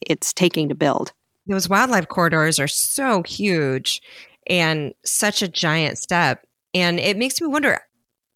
[0.00, 1.12] it's taking to build.
[1.46, 4.02] Those wildlife corridors are so huge
[4.46, 6.46] and such a giant step.
[6.74, 7.80] And it makes me wonder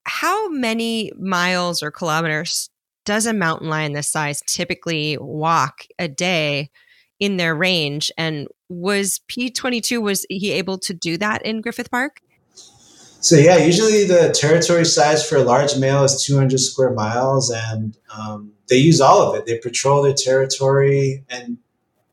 [0.04, 2.70] how many miles or kilometers
[3.04, 6.70] does a mountain lion this size typically walk a day
[7.20, 8.10] in their range.
[8.16, 12.20] And was P22, was he able to do that in Griffith Park?
[13.24, 17.96] So yeah, usually the territory size for a large male is 200 square miles, and
[18.14, 19.46] um, they use all of it.
[19.46, 21.56] They patrol their territory, and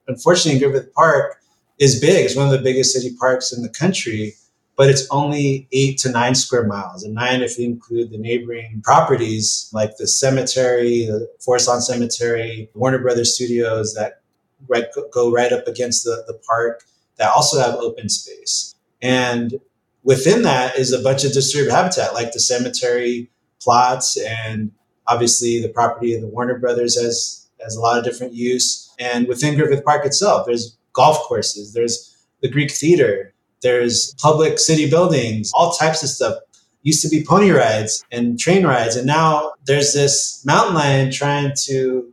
[0.07, 1.41] unfortunately, Griffith Park
[1.79, 2.25] is big.
[2.25, 4.35] It's one of the biggest city parks in the country,
[4.77, 8.81] but it's only eight to nine square miles, and nine if you include the neighboring
[8.81, 14.21] properties like the cemetery, the Forest Lawn Cemetery, Warner Brothers Studios that
[14.69, 16.83] right, go right up against the, the park
[17.17, 18.75] that also have open space.
[19.01, 19.59] And
[20.03, 23.29] within that is a bunch of disturbed habitat, like the cemetery
[23.61, 24.71] plots, and
[25.07, 28.91] obviously the property of the Warner Brothers has has a lot of different use.
[28.99, 34.89] And within Griffith Park itself, there's golf courses, there's the Greek Theater, there's public city
[34.89, 36.37] buildings, all types of stuff.
[36.83, 41.53] Used to be pony rides and train rides, and now there's this mountain lion trying
[41.65, 42.11] to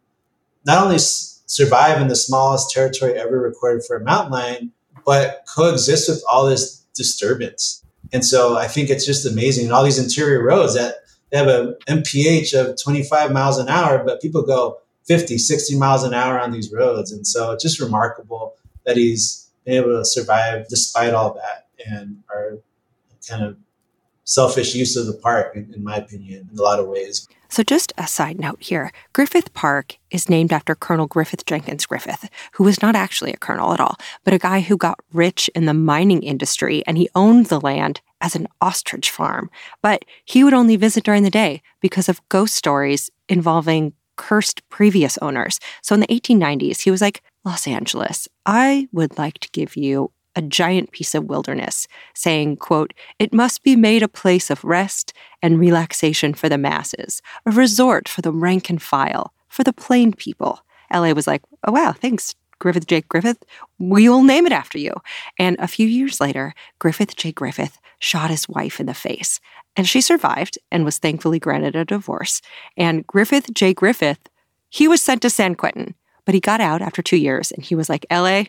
[0.66, 4.72] not only survive in the smallest territory ever recorded for a mountain lion,
[5.06, 7.82] but coexist with all this disturbance.
[8.12, 9.64] And so I think it's just amazing.
[9.64, 10.96] And all these interior roads that
[11.30, 16.04] they have a MPH of 25 miles an hour, but people go 50, 60 miles
[16.04, 17.12] an hour on these roads.
[17.12, 22.22] And so it's just remarkable that he's been able to survive despite all that and
[22.30, 22.58] our
[23.28, 23.56] kind of
[24.24, 27.28] selfish use of the park, in, in my opinion, in a lot of ways.
[27.50, 32.28] So, just a side note here Griffith Park is named after Colonel Griffith Jenkins Griffith,
[32.52, 35.64] who was not actually a colonel at all, but a guy who got rich in
[35.64, 39.50] the mining industry and he owned the land as an ostrich farm.
[39.82, 45.16] But he would only visit during the day because of ghost stories involving cursed previous
[45.18, 45.58] owners.
[45.82, 50.10] So, in the 1890s, he was like, Los Angeles, I would like to give you
[50.38, 55.12] a giant piece of wilderness, saying, quote, It must be made a place of rest
[55.42, 60.12] and relaxation for the masses, a resort for the rank and file, for the plain
[60.12, 60.60] people.
[60.94, 63.00] LA was like, Oh, wow, thanks, Griffith J.
[63.02, 63.44] Griffith.
[63.80, 64.92] We'll name it after you.
[65.40, 67.32] And a few years later, Griffith J.
[67.32, 69.40] Griffith shot his wife in the face.
[69.76, 72.40] And she survived and was thankfully granted a divorce.
[72.76, 73.74] And Griffith J.
[73.74, 74.20] Griffith,
[74.70, 77.74] he was sent to San Quentin, but he got out after two years and he
[77.74, 78.44] was like, LA,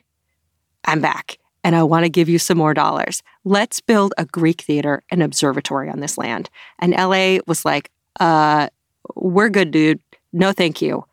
[0.86, 3.22] I'm back and I want to give you some more dollars.
[3.44, 6.50] Let's build a Greek theater and observatory on this land.
[6.80, 8.70] And LA was like, uh,
[9.16, 10.00] we're good, dude.
[10.32, 11.06] No, thank you.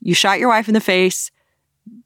[0.00, 1.30] You shot your wife in the face.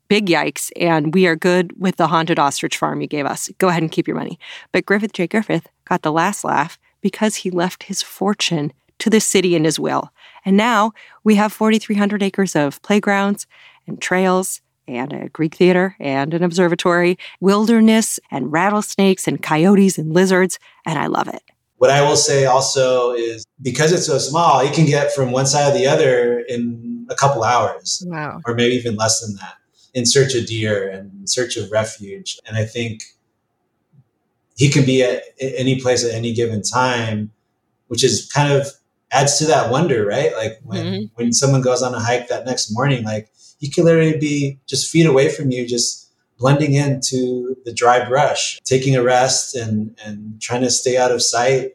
[0.08, 0.70] Big yikes.
[0.76, 3.50] And we are good with the haunted ostrich farm you gave us.
[3.58, 4.38] Go ahead and keep your money.
[4.72, 5.26] But Griffith J.
[5.26, 9.78] Griffith got the last laugh because he left his fortune to the city in his
[9.78, 10.10] will.
[10.44, 10.92] And now
[11.24, 13.46] we have 4,300 acres of playgrounds
[13.86, 20.12] and trails and a Greek theater and an observatory, wilderness and rattlesnakes and coyotes and
[20.12, 21.42] lizards, and I love it.
[21.78, 25.46] What I will say also is because it's so small, you can get from one
[25.46, 28.02] side to the other in a couple hours.
[28.06, 28.40] Wow.
[28.46, 29.56] Or maybe even less than that
[29.92, 32.38] in search of deer and in search of refuge.
[32.46, 33.02] And I think
[34.56, 37.30] he can be at any place at any given time,
[37.88, 38.68] which is kind of
[39.10, 40.34] adds to that wonder, right?
[40.34, 41.04] Like when, mm-hmm.
[41.14, 44.90] when someone goes on a hike that next morning, like he could literally be just
[44.90, 50.40] feet away from you, just blending into the dry brush, taking a rest and, and
[50.40, 51.72] trying to stay out of sight.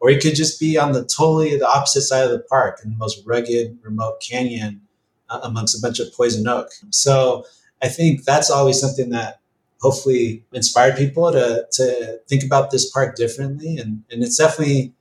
[0.00, 2.90] Or he could just be on the totally the opposite side of the park in
[2.90, 4.80] the most rugged, remote canyon
[5.28, 6.68] uh, amongst a bunch of poison oak.
[6.90, 7.44] So
[7.82, 9.40] I think that's always something that
[9.80, 13.76] hopefully inspired people to, to think about this park differently.
[13.76, 14.94] And, and it's definitely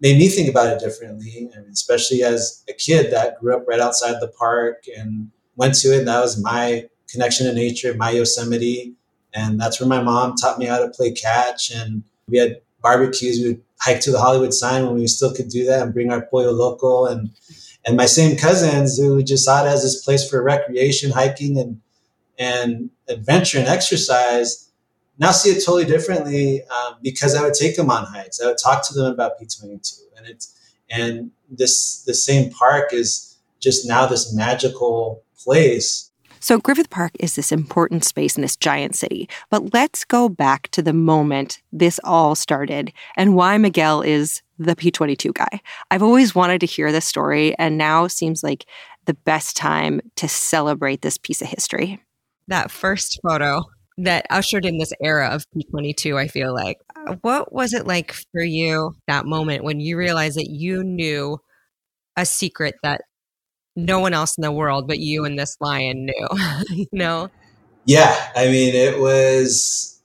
[0.00, 3.80] made me think about it differently, and especially as a kid that grew up right
[3.80, 6.04] outside the park and went to it.
[6.06, 8.94] That was my connection to nature, my Yosemite.
[9.34, 11.70] And that's where my mom taught me how to play catch.
[11.70, 13.40] And we had barbecues.
[13.40, 16.10] We would hike to the Hollywood sign when we still could do that and bring
[16.10, 17.06] our pollo loco.
[17.06, 17.30] And,
[17.84, 21.80] and my same cousins who just saw it as this place for recreation, hiking and,
[22.38, 24.68] and adventure and exercise
[25.18, 28.40] now see it totally differently um, because I would take them on hikes.
[28.40, 30.54] I would talk to them about P22 and it's,
[30.90, 36.10] and this, the same park is just now this magical place.
[36.40, 39.28] So, Griffith Park is this important space in this giant city.
[39.50, 44.76] But let's go back to the moment this all started and why Miguel is the
[44.76, 45.60] P22 guy.
[45.90, 48.66] I've always wanted to hear this story, and now seems like
[49.06, 52.00] the best time to celebrate this piece of history.
[52.46, 53.62] That first photo
[53.96, 56.76] that ushered in this era of P22, I feel like.
[57.22, 61.38] What was it like for you that moment when you realized that you knew
[62.16, 63.00] a secret that
[63.78, 66.28] no one else in the world but you and this lion knew,
[66.70, 67.30] you know?
[67.84, 70.00] Yeah, I mean, it was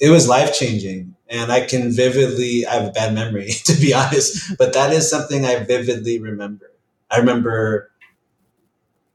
[0.00, 2.66] it was life changing, and I can vividly.
[2.66, 6.72] I have a bad memory, to be honest, but that is something I vividly remember.
[7.10, 7.90] I remember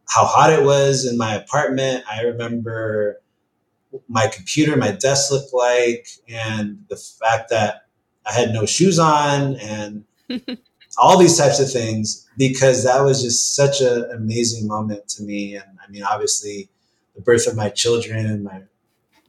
[0.07, 2.05] how hot it was in my apartment.
[2.09, 3.19] I remember
[4.07, 7.87] my computer, my desk looked like, and the fact that
[8.25, 10.05] I had no shoes on and
[10.97, 15.55] all these types of things because that was just such an amazing moment to me.
[15.55, 16.69] And I mean, obviously,
[17.15, 18.63] the birth of my children and my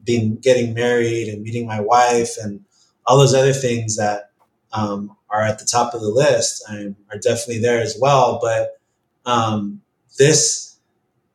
[0.04, 2.64] being getting married and meeting my wife and
[3.06, 4.30] all those other things that
[4.72, 8.38] um, are at the top of the list um, are definitely there as well.
[8.40, 8.80] But
[9.24, 9.82] um,
[10.18, 10.76] this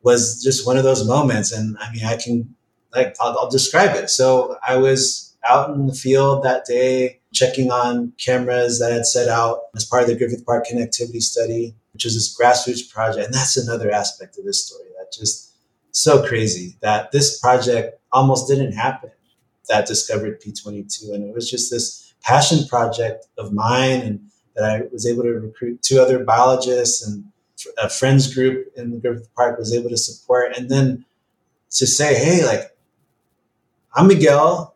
[0.02, 2.54] was just one of those moments, and I mean, I can
[2.94, 4.10] like I'll, I'll describe it.
[4.10, 9.28] So I was out in the field that day checking on cameras that had set
[9.28, 13.26] out as part of the Griffith Park connectivity study, which is this grassroots project.
[13.26, 15.52] And that's another aspect of this story that just
[15.92, 19.10] so crazy that this project almost didn't happen
[19.68, 21.14] that discovered P22.
[21.14, 24.20] And it was just this passion project of mine and
[24.54, 27.24] that I was able to recruit two other biologists and
[27.78, 30.56] a friends group in the Griffith Park was able to support.
[30.56, 31.04] And then
[31.70, 32.76] to say, hey, like,
[33.94, 34.74] I'm Miguel,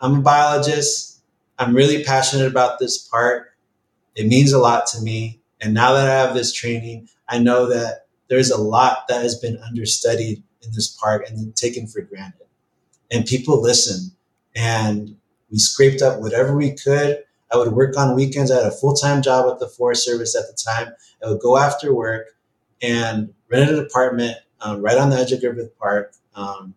[0.00, 1.07] I'm a biologist,
[1.58, 3.52] I'm really passionate about this part.
[4.14, 5.40] It means a lot to me.
[5.60, 9.34] And now that I have this training, I know that there's a lot that has
[9.34, 12.46] been understudied in this park and taken for granted.
[13.10, 14.12] And people listen.
[14.54, 15.16] And
[15.50, 17.24] we scraped up whatever we could.
[17.52, 18.50] I would work on weekends.
[18.50, 20.92] I had a full time job at the Forest Service at the time.
[21.24, 22.26] I would go after work
[22.82, 26.74] and rent an apartment um, right on the edge of Griffith Park um,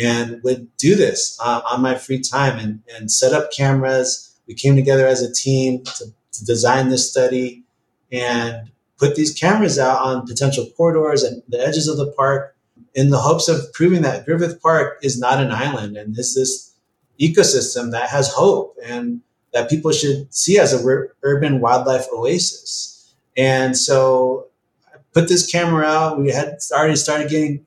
[0.00, 4.34] and would do this uh, on my free time and, and set up cameras.
[4.46, 7.64] We came together as a team to, to design this study
[8.10, 12.56] and put these cameras out on potential corridors and the edges of the park
[12.94, 16.74] in the hopes of proving that Griffith Park is not an island and is this
[17.20, 19.20] ecosystem that has hope and
[19.52, 23.14] that people should see as a urban wildlife oasis.
[23.36, 24.46] And so
[24.86, 26.18] I put this camera out.
[26.18, 27.66] We had already started getting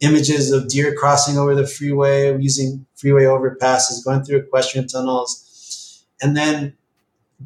[0.00, 6.36] images of deer crossing over the freeway using freeway overpasses, going through equestrian tunnels, and
[6.36, 6.76] then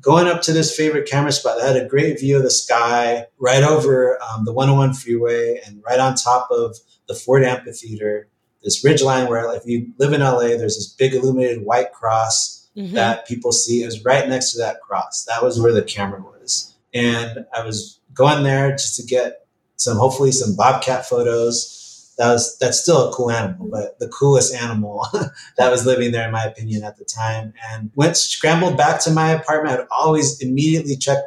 [0.01, 3.27] going up to this favorite camera spot that had a great view of the sky
[3.39, 6.77] right over um, the 101 freeway and right on top of
[7.07, 8.29] the Ford Amphitheater.
[8.63, 12.69] This ridge line where, if you live in LA, there's this big illuminated white cross
[12.77, 12.95] mm-hmm.
[12.95, 13.83] that people see.
[13.83, 15.25] It was right next to that cross.
[15.25, 16.75] That was where the camera was.
[16.93, 19.47] And I was going there just to get
[19.77, 21.78] some, hopefully, some bobcat photos
[22.19, 25.07] that was that's still a cool animal, but the coolest animal
[25.57, 27.55] that was living there, in my opinion, at the time.
[27.71, 29.81] And went scrambled back to my apartment.
[29.81, 31.19] I'd always immediately check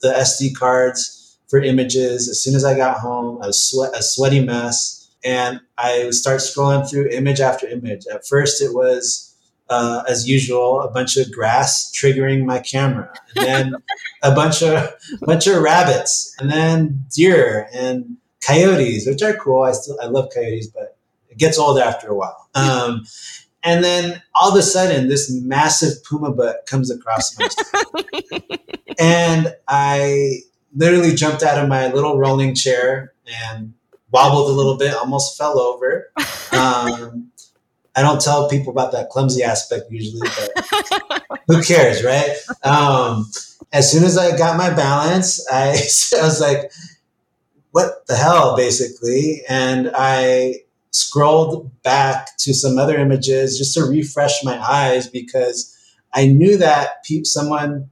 [0.00, 2.28] the SD cards for images.
[2.28, 6.14] As soon as I got home, I was sweat, a sweaty mess, and I would
[6.14, 8.04] start scrolling through image after image.
[8.12, 9.32] At first, it was
[9.70, 13.74] uh, as usual, a bunch of grass triggering my camera, and then
[14.22, 18.16] a bunch of bunch of rabbits, and then deer, and
[18.46, 19.62] coyotes, which are cool.
[19.62, 20.96] I still I love coyotes, but
[21.28, 22.48] it gets old after a while.
[22.54, 23.04] Um,
[23.64, 27.48] and then all of a sudden, this massive puma butt comes across my
[28.98, 30.38] and I
[30.74, 33.12] literally jumped out of my little rolling chair
[33.48, 33.72] and
[34.10, 36.10] wobbled a little bit, almost fell over.
[36.52, 37.30] Um,
[37.94, 42.36] I don't tell people about that clumsy aspect usually, but who cares, right?
[42.64, 43.30] Um,
[43.72, 45.70] as soon as I got my balance, I,
[46.18, 46.70] I was like,
[47.72, 49.42] what the hell, basically.
[49.48, 50.60] And I
[50.90, 55.76] scrolled back to some other images just to refresh my eyes because
[56.14, 57.90] I knew that pe- someone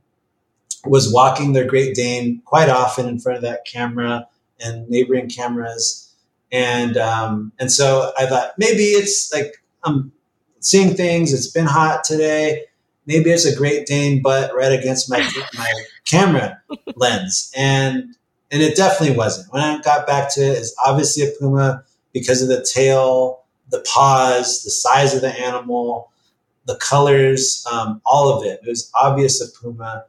[0.85, 4.26] was walking their Great Dane quite often in front of that camera
[4.61, 6.14] and neighboring cameras.
[6.53, 10.12] And, um, and so I thought maybe it's like I'm
[10.61, 11.33] seeing things.
[11.33, 12.64] It's been hot today.
[13.07, 15.26] Maybe it's a Great Dane butt right against my,
[15.57, 15.72] my
[16.05, 16.61] camera
[16.97, 17.51] lens.
[17.57, 18.14] And
[18.51, 19.53] and it definitely wasn't.
[19.53, 23.85] When I got back to it, it's obviously a puma because of the tail, the
[23.93, 26.11] paws, the size of the animal,
[26.67, 28.61] the colors, um, all of it.
[28.65, 30.05] It was obvious a puma.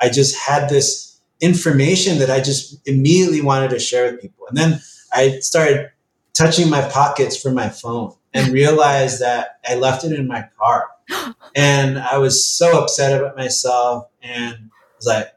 [0.00, 4.46] I just had this information that I just immediately wanted to share with people.
[4.48, 4.80] And then
[5.12, 5.90] I started
[6.34, 10.88] touching my pockets for my phone and realized that I left it in my car.
[11.56, 15.32] And I was so upset about myself and was like,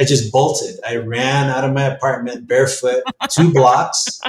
[0.00, 0.78] I just bolted.
[0.86, 4.20] I ran out of my apartment barefoot, two blocks,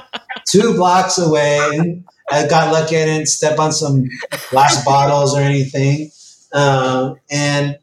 [0.47, 2.03] two blocks away.
[2.32, 4.09] I got lucky I didn't step on some
[4.49, 6.11] glass bottles or anything.
[6.53, 7.78] Um, and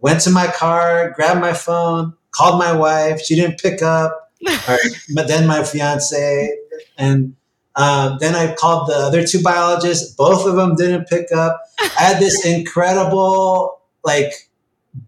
[0.00, 3.20] went to my car, grabbed my phone, called my wife.
[3.20, 4.22] She didn't pick up.
[5.14, 6.56] but then my fiance,
[6.98, 7.34] and
[7.74, 10.14] um, then I called the other two biologists.
[10.14, 11.60] Both of them didn't pick up.
[11.80, 14.32] I had this incredible, like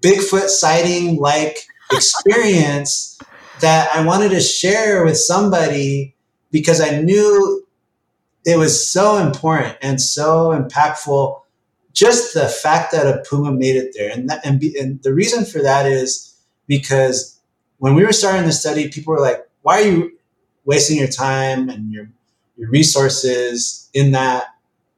[0.01, 1.59] Bigfoot sighting, like
[1.93, 3.19] experience
[3.61, 6.15] that I wanted to share with somebody
[6.51, 7.67] because I knew
[8.45, 11.41] it was so important and so impactful.
[11.93, 15.13] Just the fact that a puma made it there, and that, and, be, and the
[15.13, 16.37] reason for that is
[16.67, 17.41] because
[17.79, 20.13] when we were starting the study, people were like, "Why are you
[20.65, 22.09] wasting your time and your
[22.57, 24.47] your resources in that?"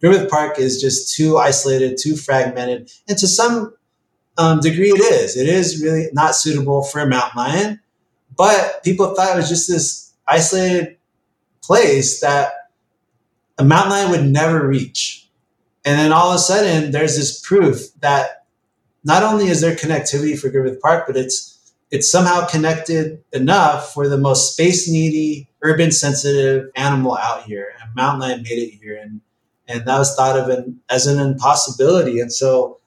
[0.00, 3.74] Griffith Park is just too isolated, too fragmented, and to some
[4.40, 5.36] um, degree, it is.
[5.36, 7.80] It is really not suitable for a mountain lion,
[8.36, 10.96] but people thought it was just this isolated
[11.62, 12.52] place that
[13.58, 15.28] a mountain lion would never reach.
[15.84, 18.46] And then all of a sudden, there's this proof that
[19.04, 21.48] not only is there connectivity for Griffith Park, but it's
[21.90, 27.74] it's somehow connected enough for the most space needy, urban sensitive animal out here.
[27.82, 29.20] And mountain lion made it here, and
[29.68, 32.20] and that was thought of an, as an impossibility.
[32.20, 32.79] And so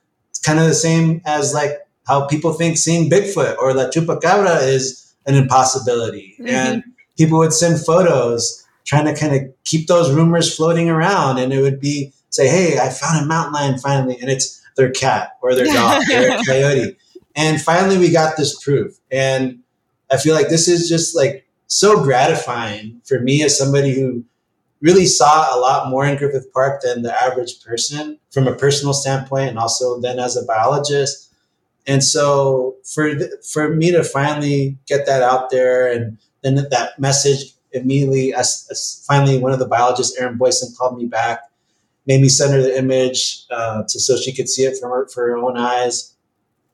[0.44, 5.14] kind of the same as like how people think seeing Bigfoot or La Chupacabra is
[5.26, 6.50] an impossibility, mm-hmm.
[6.50, 6.84] and
[7.18, 11.62] people would send photos trying to kind of keep those rumors floating around, and it
[11.62, 15.56] would be say, "Hey, I found a mountain lion finally," and it's their cat or
[15.56, 16.98] their dog or a coyote,
[17.36, 19.00] and finally we got this proof.
[19.12, 19.60] And
[20.12, 24.24] I feel like this is just like so gratifying for me as somebody who
[24.84, 28.94] really saw a lot more in Griffith Park than the average person from a personal
[28.94, 31.34] standpoint, and also then as a biologist.
[31.88, 33.10] And so for
[33.52, 39.04] for me to finally get that out there, and then that message immediately, as, as
[39.08, 41.40] finally one of the biologists, Erin Boydston, called me back
[42.06, 45.08] made me send her the image uh, to so she could see it from her
[45.08, 46.16] for her own eyes.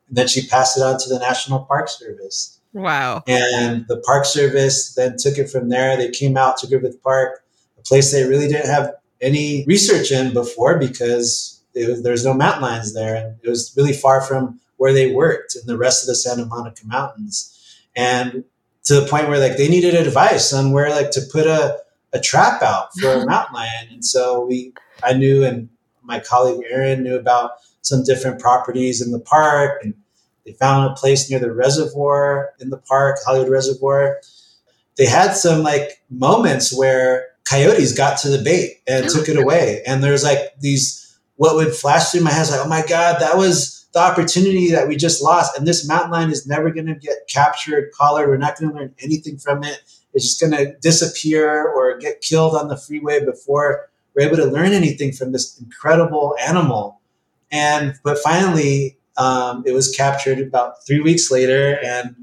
[0.08, 2.60] And then she passed it on to the National Park Service.
[2.74, 3.24] Wow.
[3.28, 5.98] And the Park Service then took it from there.
[5.98, 7.44] They came out to Griffith Park,
[7.90, 12.62] place they really didn't have any research in before because was, there was no mountain
[12.62, 13.16] lions there.
[13.16, 16.46] And it was really far from where they worked in the rest of the Santa
[16.46, 17.56] Monica Mountains.
[17.96, 18.46] And
[18.86, 21.80] to the point where like they needed advice on where like to put a,
[22.14, 23.88] a trap out for a mountain lion.
[23.92, 24.74] And so we
[25.04, 25.70] I knew and
[26.04, 29.94] my colleague Erin knew about some different properties in the park and
[30.46, 34.18] they found a place near the reservoir in the park, Hollywood Reservoir.
[34.98, 39.82] They had some like moments where coyotes got to the bait and took it away.
[39.86, 43.38] And there's like these what would flash through my head like, oh my God, that
[43.38, 45.58] was the opportunity that we just lost.
[45.58, 48.28] And this mountain lion is never going to get captured, collared.
[48.28, 49.80] We're not going to learn anything from it.
[50.14, 54.46] It's just going to disappear or get killed on the freeway before we're able to
[54.46, 57.00] learn anything from this incredible animal.
[57.52, 62.16] And but finally, um, it was captured about three weeks later, and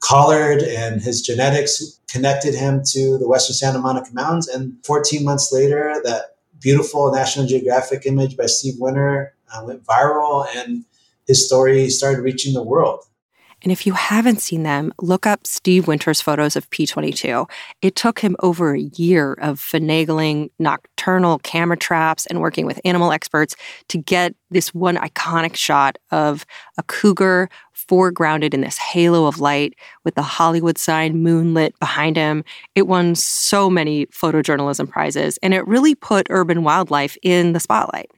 [0.00, 4.46] collared, and his genetics connected him to the Western Santa Monica Mountains.
[4.46, 10.46] And 14 months later, that beautiful National Geographic image by Steve Winter uh, went viral,
[10.54, 10.84] and
[11.26, 13.04] his story started reaching the world.
[13.64, 17.48] And if you haven't seen them, look up Steve Winter's photos of P22.
[17.80, 23.10] It took him over a year of finagling nocturnal camera traps and working with animal
[23.10, 23.56] experts
[23.88, 26.44] to get this one iconic shot of
[26.76, 32.44] a cougar foregrounded in this halo of light with the Hollywood sign moonlit behind him.
[32.74, 38.10] It won so many photojournalism prizes and it really put urban wildlife in the spotlight.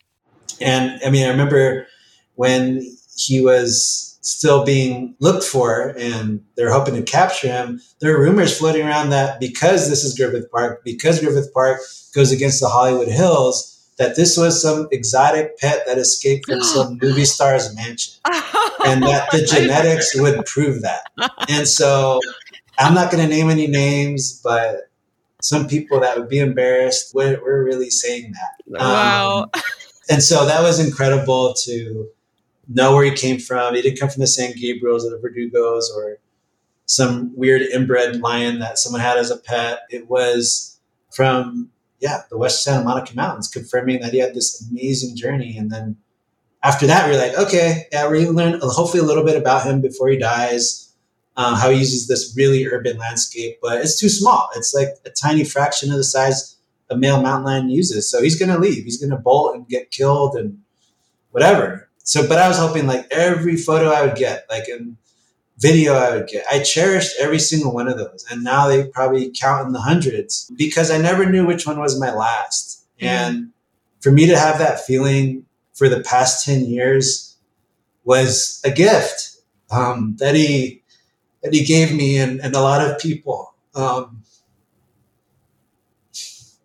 [0.60, 1.86] And I mean, I remember
[2.34, 2.84] when
[3.16, 7.80] he was still being looked for and they're hoping to capture him.
[8.00, 11.78] There are rumors floating around that because this is Griffith Park, because Griffith Park
[12.12, 16.98] goes against the Hollywood Hills, that this was some exotic pet that escaped from some
[17.00, 18.14] movie star's mansion.
[18.84, 21.04] and that the genetics would prove that.
[21.48, 22.20] And so
[22.80, 24.90] I'm not going to name any names, but
[25.40, 28.80] some people that would be embarrassed were, were really saying that.
[28.80, 29.42] Wow.
[29.54, 29.62] Um,
[30.10, 32.08] and so that was incredible to
[32.68, 33.74] know where he came from.
[33.74, 36.18] He didn't come from the San Gabriels or the Verdugos or
[36.86, 39.80] some weird inbred lion that someone had as a pet.
[39.90, 40.78] It was
[41.12, 45.56] from, yeah, the West Santa Monica Mountains, confirming that he had this amazing journey.
[45.56, 45.96] And then
[46.62, 49.80] after that, we are like, okay, yeah, we're learn hopefully a little bit about him
[49.80, 50.92] before he dies,
[51.36, 54.48] uh, how he uses this really urban landscape, but it's too small.
[54.56, 56.56] It's like a tiny fraction of the size
[56.90, 58.08] a male mountain lion uses.
[58.08, 58.84] So he's going to leave.
[58.84, 60.60] He's going to bolt and get killed and
[61.32, 64.96] whatever so but i was hoping like every photo i would get like in
[65.58, 68.24] video i would get i cherished every single one of those.
[68.30, 72.00] And now they probably count in the hundreds because i never knew which one was
[72.00, 72.84] my last.
[72.98, 73.06] Mm-hmm.
[73.06, 73.52] and
[74.00, 75.44] for me to have that feeling
[75.74, 77.36] for the past 10 years
[78.04, 79.36] was a gift
[79.70, 80.82] um, that he
[81.42, 83.54] that he gave me and, and a lot of people.
[83.74, 84.22] Um,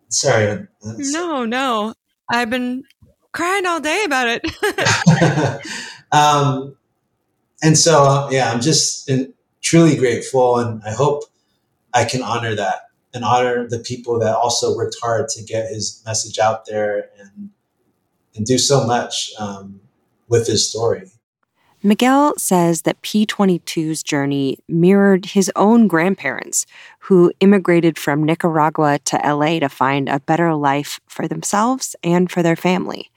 [0.08, 0.66] sorry.
[0.82, 1.94] No no.
[2.30, 2.84] I've been
[3.32, 5.62] crying all day about it.
[6.12, 6.76] um,
[7.62, 9.10] and so, yeah, I'm just
[9.62, 11.24] truly grateful, and I hope
[11.94, 16.02] I can honor that and honor the people that also worked hard to get his
[16.06, 17.10] message out there.
[17.18, 17.50] And
[18.34, 19.80] and do so much um,
[20.28, 21.10] with his story.
[21.84, 26.64] Miguel says that P22's journey mirrored his own grandparents,
[27.00, 32.40] who immigrated from Nicaragua to LA to find a better life for themselves and for
[32.40, 33.10] their family.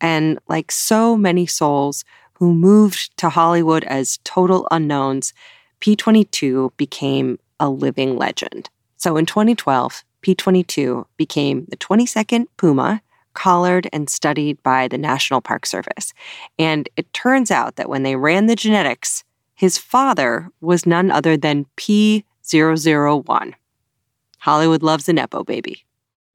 [0.00, 2.04] And like so many souls
[2.34, 5.32] who moved to Hollywood as total unknowns,
[5.80, 8.70] P22 became a living legend.
[8.96, 13.02] So in 2012, P22 became the 22nd Puma
[13.34, 16.14] collared and studied by the National Park Service.
[16.58, 19.24] And it turns out that when they ran the genetics,
[19.54, 23.54] his father was none other than P001.
[24.38, 25.84] Hollywood loves a Nepo baby.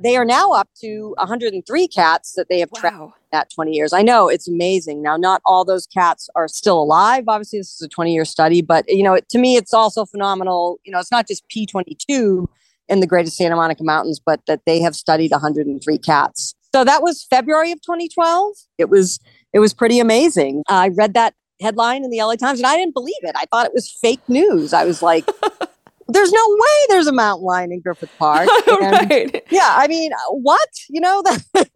[0.02, 2.80] They are now up to 103 cats that they have wow.
[2.80, 3.92] tracked at 20 years.
[3.92, 5.02] I know it's amazing.
[5.02, 7.26] Now, not all those cats are still alive.
[7.28, 10.80] Obviously, this is a 20 year study, but you know, to me, it's also phenomenal.
[10.86, 12.48] You know, it's not just P22
[12.88, 17.02] in the Greater Santa Monica Mountains, but that they have studied 103 cats so that
[17.02, 18.54] was February of 2012.
[18.78, 19.20] It was
[19.54, 20.64] it was pretty amazing.
[20.68, 23.36] I read that headline in the LA Times and I didn't believe it.
[23.36, 24.74] I thought it was fake news.
[24.74, 25.26] I was like,
[26.08, 28.48] there's no way there's a mountain lion in Griffith Park.
[28.82, 29.44] And, right.
[29.50, 30.70] Yeah, I mean, what?
[30.90, 31.22] You know
[31.54, 31.72] that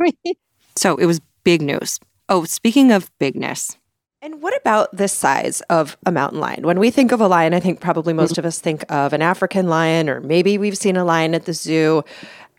[0.75, 1.99] So it was big news.
[2.29, 3.77] Oh, speaking of bigness.
[4.21, 6.65] And what about this size of a mountain lion?
[6.65, 9.21] When we think of a lion, I think probably most of us think of an
[9.21, 12.03] African lion or maybe we've seen a lion at the zoo.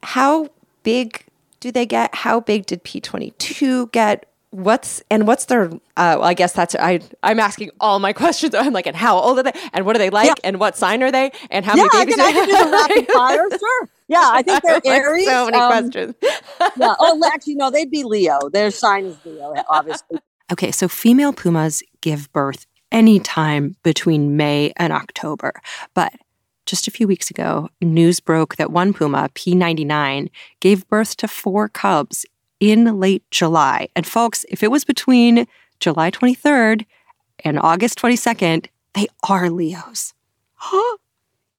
[0.02, 0.50] How
[0.82, 1.24] big
[1.64, 2.14] do they get?
[2.14, 4.26] How big did P22 get?
[4.50, 5.64] What's and what's their?
[5.64, 7.00] Uh, well, I guess that's I.
[7.22, 8.54] I'm asking all my questions.
[8.54, 9.52] I'm like, and how old are they?
[9.72, 10.26] And what are they like?
[10.26, 10.34] Yeah.
[10.44, 11.32] And what sign are they?
[11.50, 12.20] And how yeah, many babies?
[12.20, 13.48] I can, I can do the rapid fire.
[13.58, 13.88] Sure.
[14.08, 15.26] Yeah, I think they're Aries.
[15.26, 16.14] so many um, questions.
[16.76, 16.94] yeah.
[17.00, 18.50] Oh, actually, no, they'd be Leo.
[18.52, 20.18] Their sign is Leo, obviously.
[20.52, 25.54] Okay, so female pumas give birth anytime between May and October,
[25.94, 26.12] but
[26.66, 31.68] just a few weeks ago, news broke that one puma, P99, gave birth to four
[31.68, 32.24] cubs
[32.60, 33.88] in late July.
[33.94, 35.46] And folks, if it was between
[35.80, 36.86] July 23rd
[37.44, 40.14] and August 22nd, they are Leos.
[40.54, 40.96] Huh?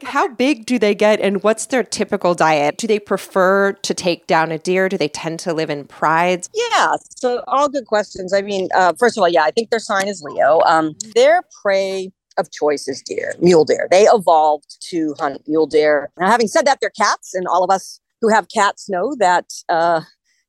[0.04, 2.78] How big do they get and what's their typical diet?
[2.78, 4.90] Do they prefer to take down a deer?
[4.90, 6.50] Do they tend to live in prides?
[6.54, 8.34] Yeah, so all good questions.
[8.34, 10.60] I mean, uh, first of all, yeah, I think their sign is Leo.
[10.66, 13.88] Um, their prey of choice is deer, mule deer.
[13.90, 16.12] They evolved to hunt mule deer.
[16.20, 19.52] Now, having said that, they're cats, and all of us who have cats know that
[19.70, 20.02] uh,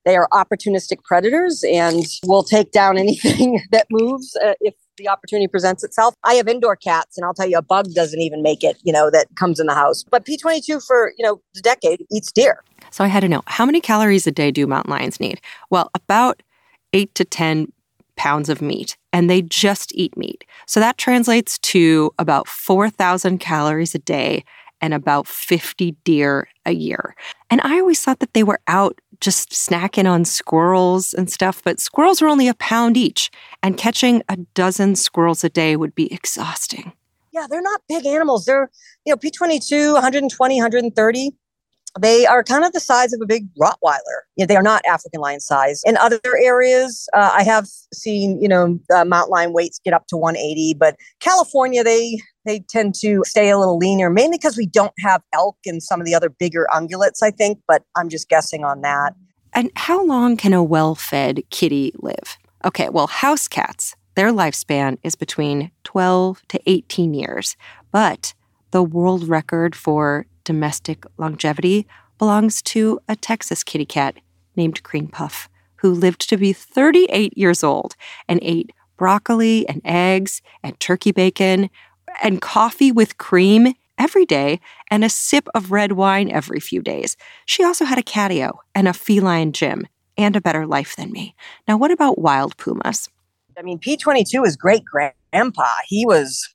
[0.04, 5.46] they are opportunistic predators and will take down anything that moves uh, if the opportunity
[5.46, 6.14] presents itself.
[6.24, 8.92] I have indoor cats, and I'll tell you, a bug doesn't even make it, you
[8.92, 10.04] know, that comes in the house.
[10.04, 12.62] But P22 for, you know, the decade eats deer.
[12.90, 15.40] So I had to know how many calories a day do mountain lions need?
[15.70, 16.42] Well, about
[16.92, 17.72] eight to 10
[18.16, 20.44] pounds of meat, and they just eat meat.
[20.66, 24.44] So that translates to about 4,000 calories a day
[24.80, 27.14] and about 50 deer a year.
[27.50, 31.80] And I always thought that they were out just snacking on squirrels and stuff, but
[31.80, 33.30] squirrels are only a pound each,
[33.62, 36.92] and catching a dozen squirrels a day would be exhausting.
[37.32, 38.44] Yeah, they're not big animals.
[38.44, 38.70] They're,
[39.04, 41.30] you know, P22, 120, 130
[42.00, 44.22] they are kind of the size of a big Rottweiler.
[44.36, 45.82] You know, they are not African lion size.
[45.84, 50.06] In other areas, uh, I have seen, you know, uh, mountain lion weights get up
[50.08, 54.66] to 180, but California, they they tend to stay a little leaner, mainly because we
[54.66, 58.28] don't have elk and some of the other bigger ungulates, I think, but I'm just
[58.28, 59.14] guessing on that.
[59.52, 62.38] And how long can a well fed kitty live?
[62.64, 67.56] Okay, well, house cats, their lifespan is between 12 to 18 years,
[67.90, 68.34] but
[68.70, 71.86] the world record for domestic longevity
[72.18, 74.16] belongs to a Texas kitty cat
[74.56, 77.94] named Cream Puff, who lived to be 38 years old
[78.28, 81.68] and ate broccoli and eggs and turkey bacon
[82.22, 87.16] and coffee with cream every day and a sip of red wine every few days.
[87.44, 89.86] She also had a catio and a feline gym
[90.16, 91.34] and a better life than me.
[91.68, 93.10] Now, what about wild pumas?
[93.58, 95.66] I mean, P22 was great grandpa.
[95.86, 96.54] He was,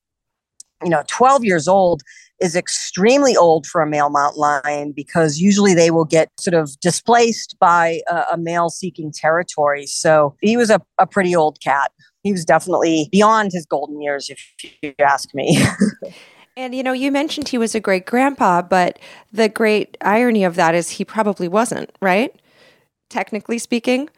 [0.84, 2.02] you know, 12 years old
[2.42, 6.80] is extremely old for a male mountain lion because usually they will get sort of
[6.80, 9.86] displaced by a, a male seeking territory.
[9.86, 11.92] So he was a, a pretty old cat.
[12.24, 15.64] He was definitely beyond his golden years, if you ask me.
[16.58, 19.00] And you know, you mentioned he was a great grandpa, but
[19.32, 22.36] the great irony of that is he probably wasn't, right?
[23.10, 24.10] Technically speaking.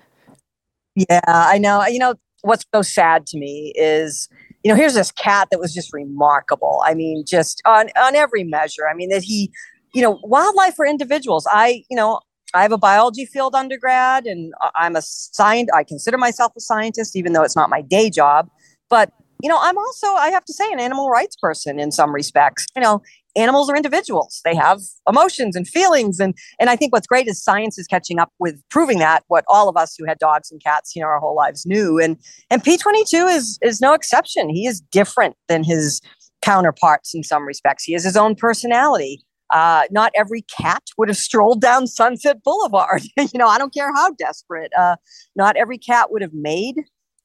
[0.95, 1.85] Yeah, I know.
[1.85, 4.27] You know, what's so sad to me is
[4.63, 6.81] you know, here's this cat that was just remarkable.
[6.85, 8.87] I mean, just on on every measure.
[8.89, 9.51] I mean, that he,
[9.93, 11.45] you know, wildlife for individuals.
[11.51, 12.21] I, you know,
[12.53, 15.69] I have a biology field undergrad, and I'm a science.
[15.73, 18.49] I consider myself a scientist, even though it's not my day job.
[18.89, 19.11] But
[19.41, 22.65] you know, I'm also, I have to say, an animal rights person in some respects.
[22.75, 23.01] You know,
[23.35, 24.41] animals are individuals.
[24.45, 26.19] They have emotions and feelings.
[26.19, 29.43] And, and I think what's great is science is catching up with proving that what
[29.47, 31.99] all of us who had dogs and cats, you know, our whole lives knew.
[31.99, 32.17] And,
[32.49, 34.49] and P22 is, is no exception.
[34.49, 36.01] He is different than his
[36.41, 37.83] counterparts in some respects.
[37.83, 39.23] He has his own personality.
[39.49, 43.03] Uh, not every cat would have strolled down Sunset Boulevard.
[43.17, 44.71] you know, I don't care how desperate.
[44.77, 44.95] Uh,
[45.35, 46.75] not every cat would have made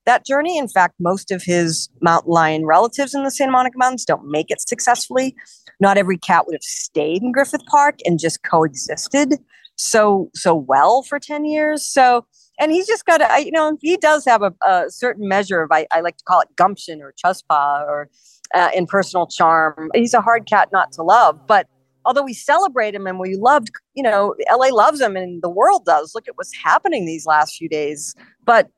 [0.09, 0.59] that journey.
[0.59, 4.51] In fact, most of his mountain lion relatives in the Santa Monica Mountains don't make
[4.51, 5.37] it successfully.
[5.81, 9.35] Not every cat would have stayed in Griffith Park and just coexisted
[9.77, 11.85] so so well for 10 years.
[11.85, 12.27] So
[12.59, 15.71] and he's just got a, you know, he does have a, a certain measure of,
[15.71, 18.09] I, I, like to call it gumption or chutzpah or
[18.53, 19.91] uh, in personal charm.
[19.95, 21.69] He's a hard cat not to love, but
[22.05, 25.85] although we celebrate him and we loved, you know, LA loves him and the world
[25.85, 26.17] does.
[26.17, 28.17] Look at what's happening these last few days.
[28.45, 28.69] But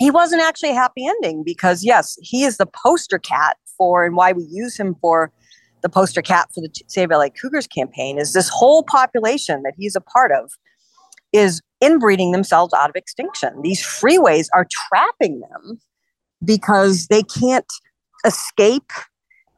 [0.00, 4.16] he wasn't actually a happy ending because, yes, he is the poster cat for and
[4.16, 5.30] why we use him for
[5.82, 9.94] the poster cat for the Save LA Cougars campaign is this whole population that he's
[9.94, 10.50] a part of
[11.34, 13.60] is inbreeding themselves out of extinction.
[13.62, 15.78] These freeways are trapping them
[16.42, 17.70] because they can't
[18.24, 18.90] escape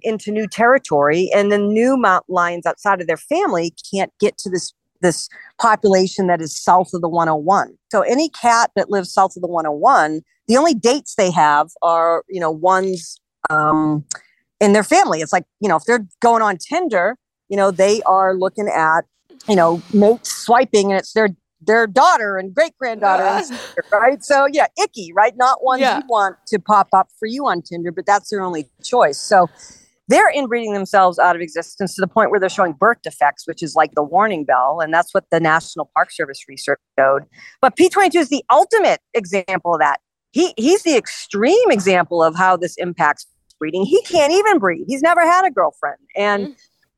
[0.02, 4.50] into new territory and the new mountain lions outside of their family can't get to
[4.50, 4.72] this
[5.02, 5.28] this
[5.60, 9.48] population that is south of the 101 so any cat that lives south of the
[9.48, 14.04] 101 the only dates they have are you know ones um,
[14.60, 17.16] in their family it's like you know if they're going on tinder
[17.48, 19.02] you know they are looking at
[19.48, 21.28] you know mates swiping and it's their
[21.64, 23.42] their daughter and great granddaughter, uh.
[23.92, 24.24] right?
[24.24, 25.36] So yeah, icky, right?
[25.36, 25.98] Not ones yeah.
[25.98, 29.18] you want to pop up for you on Tinder, but that's their only choice.
[29.20, 29.48] So
[30.12, 33.62] they're inbreeding themselves out of existence to the point where they're showing birth defects, which
[33.62, 34.80] is like the warning bell.
[34.80, 37.24] And that's what the National Park Service research showed.
[37.60, 40.00] But P22 is the ultimate example of that.
[40.32, 43.26] He, he's the extreme example of how this impacts
[43.58, 43.84] breeding.
[43.84, 44.84] He can't even breed.
[44.88, 45.98] He's never had a girlfriend.
[46.16, 46.56] And, mm.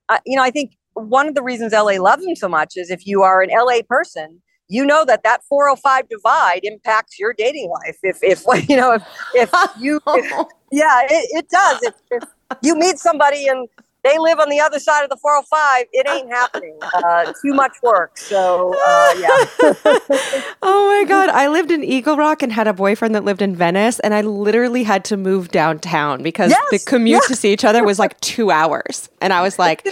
[0.08, 2.90] uh, you know, I think one of the reasons LA loves him so much is
[2.90, 7.70] if you are an LA person, you know that that 405 divide impacts your dating
[7.70, 7.98] life.
[8.02, 9.02] If, if you know, if,
[9.34, 11.82] if you, if, yeah, it, it does.
[11.82, 12.24] If, if
[12.62, 13.68] you meet somebody and
[14.04, 17.72] they live on the other side of the 405 it ain't happening uh, too much
[17.82, 19.28] work so uh, yeah
[20.62, 23.56] oh my god i lived in eagle rock and had a boyfriend that lived in
[23.56, 27.28] venice and i literally had to move downtown because yes, the commute yeah.
[27.28, 29.82] to see each other was like two hours and i was like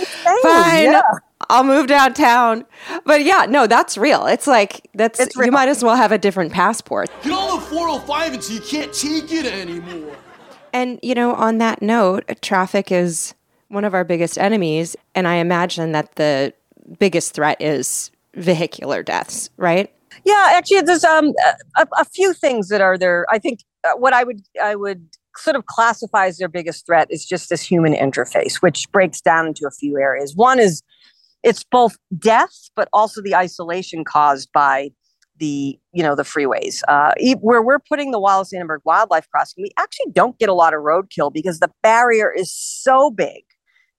[0.43, 1.03] fine yeah.
[1.51, 2.64] I'll move downtown.
[3.05, 4.26] But yeah, no, that's real.
[4.26, 7.11] It's like that's it's you might as well have a different passport.
[7.22, 10.16] Get on the 405 until you can't take it anymore.
[10.72, 13.34] And, you know, on that note, traffic is
[13.68, 14.97] one of our biggest enemies.
[15.14, 16.55] And I imagine that the
[16.99, 19.93] biggest threat is vehicular deaths, right?
[20.24, 21.32] Yeah, actually, there's um,
[21.76, 23.26] a, a few things that are there.
[23.30, 27.09] I think uh, what I would I would sort of classify as their biggest threat
[27.11, 30.36] is just this human interface, which breaks down into a few areas.
[30.36, 30.82] One is
[31.43, 34.90] it's both death, but also the isolation caused by
[35.38, 39.62] the you know the freeways uh, where we're putting the Wallis Annenberg Wildlife Crossing.
[39.62, 43.43] We actually don't get a lot of roadkill because the barrier is so big.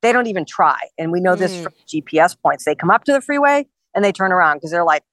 [0.01, 1.39] They don't even try, and we know mm.
[1.39, 2.65] this from GPS points.
[2.65, 5.03] They come up to the freeway and they turn around because they're like,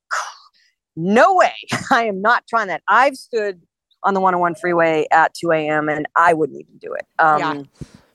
[0.96, 1.54] "No way!
[1.90, 3.62] I am not trying that." I've stood
[4.02, 5.88] on the 101 freeway at 2 a.m.
[5.88, 7.06] and I wouldn't even do it.
[7.18, 7.62] Um, yeah.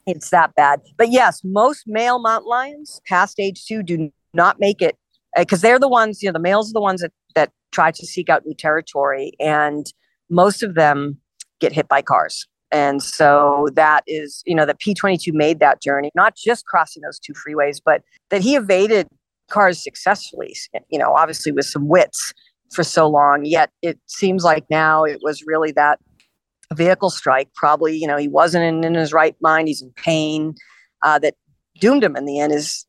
[0.05, 0.81] It's that bad.
[0.97, 4.97] But yes, most male mountain lions past age two do not make it
[5.37, 7.91] because uh, they're the ones, you know, the males are the ones that that try
[7.91, 9.87] to seek out new territory, and
[10.29, 11.17] most of them
[11.59, 12.47] get hit by cars.
[12.71, 17.19] And so that is, you know, that P22 made that journey, not just crossing those
[17.19, 18.01] two freeways, but
[18.31, 19.07] that he evaded
[19.49, 20.55] cars successfully,
[20.89, 22.33] you know, obviously with some wits
[22.73, 23.45] for so long.
[23.45, 25.99] Yet it seems like now it was really that
[26.73, 27.53] vehicle strike.
[27.53, 29.67] Probably, you know, he wasn't in, in his right mind.
[29.67, 30.55] He's in pain
[31.01, 31.35] uh, that
[31.79, 32.53] doomed him in the end.
[32.53, 32.85] Is,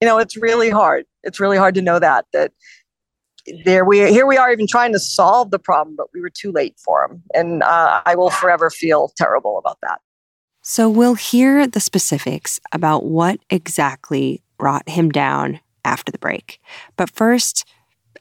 [0.00, 1.04] you know, it's really hard.
[1.22, 2.52] It's really hard to know that, that
[3.64, 6.52] there we here we are even trying to solve the problem but we were too
[6.52, 10.00] late for him and uh, i will forever feel terrible about that
[10.62, 16.60] so we'll hear the specifics about what exactly brought him down after the break
[16.96, 17.64] but first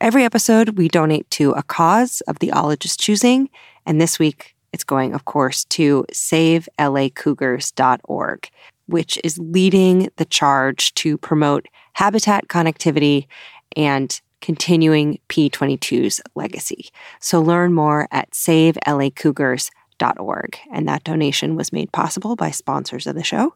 [0.02, 3.50] every episode we donate to a cause of the ologist choosing
[3.86, 8.50] and this week it's going of course to savelacougars.org
[8.88, 13.28] which is leading the charge to promote habitat connectivity
[13.76, 16.89] and continuing P22's legacy.
[17.20, 20.60] So learn more at savelacougars.org.
[20.72, 23.56] And that donation was made possible by sponsors of the show.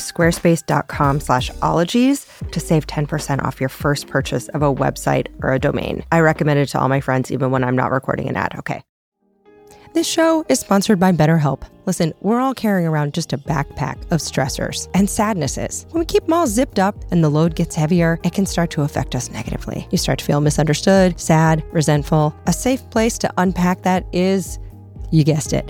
[0.01, 5.59] squarespace.com slash ologies to save 10% off your first purchase of a website or a
[5.59, 6.03] domain.
[6.11, 8.55] I recommend it to all my friends, even when I'm not recording an ad.
[8.59, 8.83] Okay.
[9.93, 11.63] This show is sponsored by BetterHelp.
[11.85, 15.85] Listen, we're all carrying around just a backpack of stressors and sadnesses.
[15.89, 18.71] When we keep them all zipped up and the load gets heavier, it can start
[18.71, 19.89] to affect us negatively.
[19.91, 22.33] You start to feel misunderstood, sad, resentful.
[22.47, 24.59] A safe place to unpack that is,
[25.11, 25.69] you guessed it,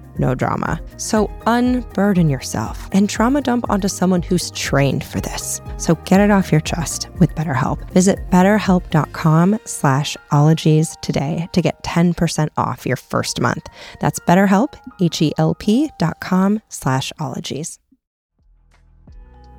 [0.17, 0.81] no drama.
[0.97, 5.61] So unburden yourself and trauma dump onto someone who's trained for this.
[5.77, 7.89] So get it off your chest with BetterHelp.
[7.91, 13.67] Visit betterhelp.com slash ologies today to get 10% off your first month.
[13.99, 17.77] That's betterhelp, H-E-L-P dot com slash ologies.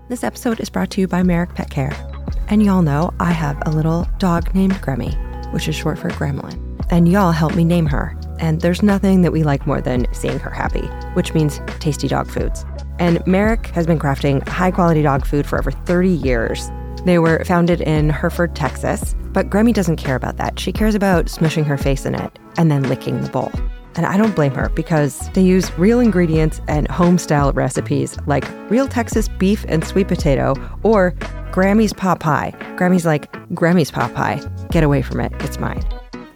[0.08, 1.96] This episode is brought to you by Merrick Pet Care.
[2.48, 5.14] And y'all know I have a little dog named Gremmy,
[5.52, 6.60] which is short for Gremlin.
[6.90, 8.14] And y'all helped me name her.
[8.38, 12.28] And there's nothing that we like more than seeing her happy, which means tasty dog
[12.28, 12.64] foods.
[12.98, 16.70] And Merrick has been crafting high quality dog food for over 30 years.
[17.04, 20.58] They were founded in Hereford, Texas, but Gremmy doesn't care about that.
[20.58, 23.50] She cares about smushing her face in it and then licking the bowl.
[23.94, 28.48] And I don't blame her because they use real ingredients and home style recipes like
[28.70, 31.12] real Texas beef and sweet potato or
[31.50, 32.54] Grammy's pot pie.
[32.76, 34.40] Gremmy's like, Grammy's pot pie.
[34.70, 35.32] Get away from it.
[35.40, 35.84] It's mine.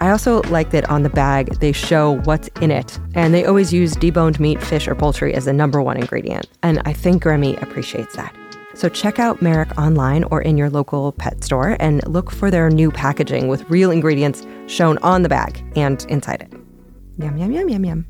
[0.00, 3.72] I also like that on the bag they show what's in it, and they always
[3.72, 6.46] use deboned meat, fish, or poultry as the number one ingredient.
[6.62, 8.34] And I think Gremmy appreciates that.
[8.74, 12.68] So check out Merrick online or in your local pet store and look for their
[12.68, 16.52] new packaging with real ingredients shown on the bag and inside it.
[17.18, 18.06] Yum, yum, yum, yum, yum.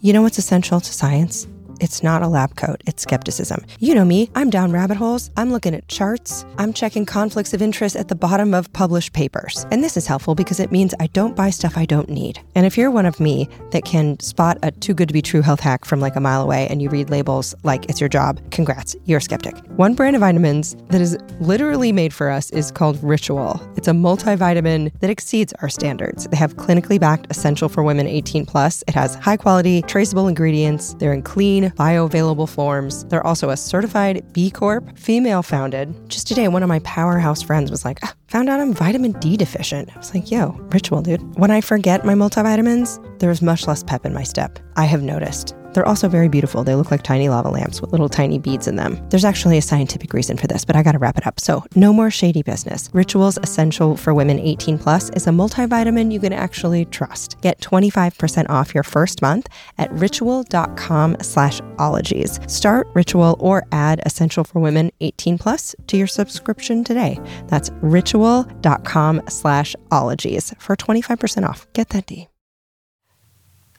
[0.00, 1.48] You know what's essential to science?
[1.84, 3.62] It's not a lab coat, it's skepticism.
[3.78, 7.60] You know me, I'm down rabbit holes, I'm looking at charts, I'm checking conflicts of
[7.60, 9.66] interest at the bottom of published papers.
[9.70, 12.40] And this is helpful because it means I don't buy stuff I don't need.
[12.54, 15.42] And if you're one of me that can spot a too good to be true
[15.42, 18.40] health hack from like a mile away and you read labels like it's your job,
[18.50, 19.54] congrats, you're a skeptic.
[19.76, 23.60] One brand of vitamins that is literally made for us is called Ritual.
[23.76, 26.26] It's a multivitamin that exceeds our standards.
[26.28, 28.82] They have clinically backed essential for women 18 plus.
[28.88, 30.94] It has high quality, traceable ingredients.
[30.94, 33.04] They're in clean, bioavailable forms.
[33.06, 35.94] They're also a certified B Corp, female founded.
[36.08, 39.36] Just today, one of my powerhouse friends was like, ah, found out I'm vitamin D
[39.36, 39.94] deficient.
[39.94, 41.22] I was like, yo, ritual, dude.
[41.38, 44.58] When I forget my multivitamins, there's much less pep in my step.
[44.76, 45.54] I have noticed.
[45.74, 46.64] They're also very beautiful.
[46.64, 49.04] They look like tiny lava lamps with little tiny beads in them.
[49.10, 51.40] There's actually a scientific reason for this, but I gotta wrap it up.
[51.40, 52.88] So, no more shady business.
[52.92, 57.40] Rituals Essential for Women 18 Plus is a multivitamin you can actually trust.
[57.40, 59.48] Get 25% off your first month
[59.78, 62.40] at ritual.com slash ologies.
[62.46, 67.18] Start Ritual or add Essential for Women 18 Plus to your subscription today.
[67.48, 71.66] That's ritual.com slash ologies for 25% off.
[71.72, 72.28] Get that D.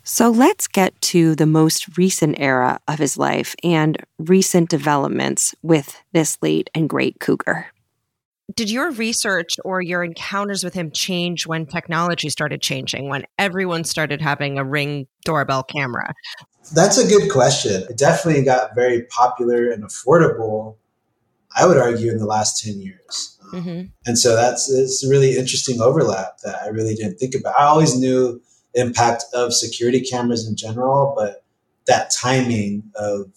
[0.07, 5.99] So let's get to the most recent era of his life and recent developments with
[6.13, 7.65] this late and great cougar.
[8.53, 13.83] Did your research or your encounters with him change when technology started changing, when everyone
[13.83, 16.13] started having a ring doorbell camera?
[16.75, 17.81] That's a good question.
[17.89, 20.75] It definitely got very popular and affordable,
[21.57, 23.39] I would argue, in the last 10 years.
[23.51, 23.87] Mm-hmm.
[24.05, 27.59] And so that's it's a really interesting overlap that I really didn't think about.
[27.59, 28.44] I always knew the
[28.75, 31.43] impact of security cameras in general, but
[31.87, 33.31] that timing of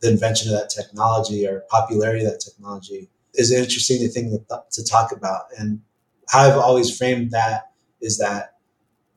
[0.00, 4.38] the invention of that technology or popularity of that technology is an interesting thing to,
[4.38, 5.46] th- to talk about.
[5.58, 5.80] And
[6.28, 8.56] how I've always framed that is that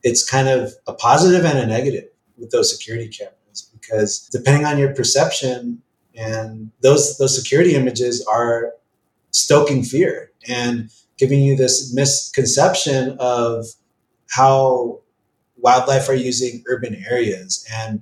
[0.03, 4.78] it's kind of a positive and a negative with those security cameras because depending on
[4.78, 5.82] your perception
[6.16, 8.74] and those those security images are
[9.32, 13.66] stoking fear and giving you this misconception of
[14.30, 14.99] how
[15.64, 18.01] wildlife are using urban areas and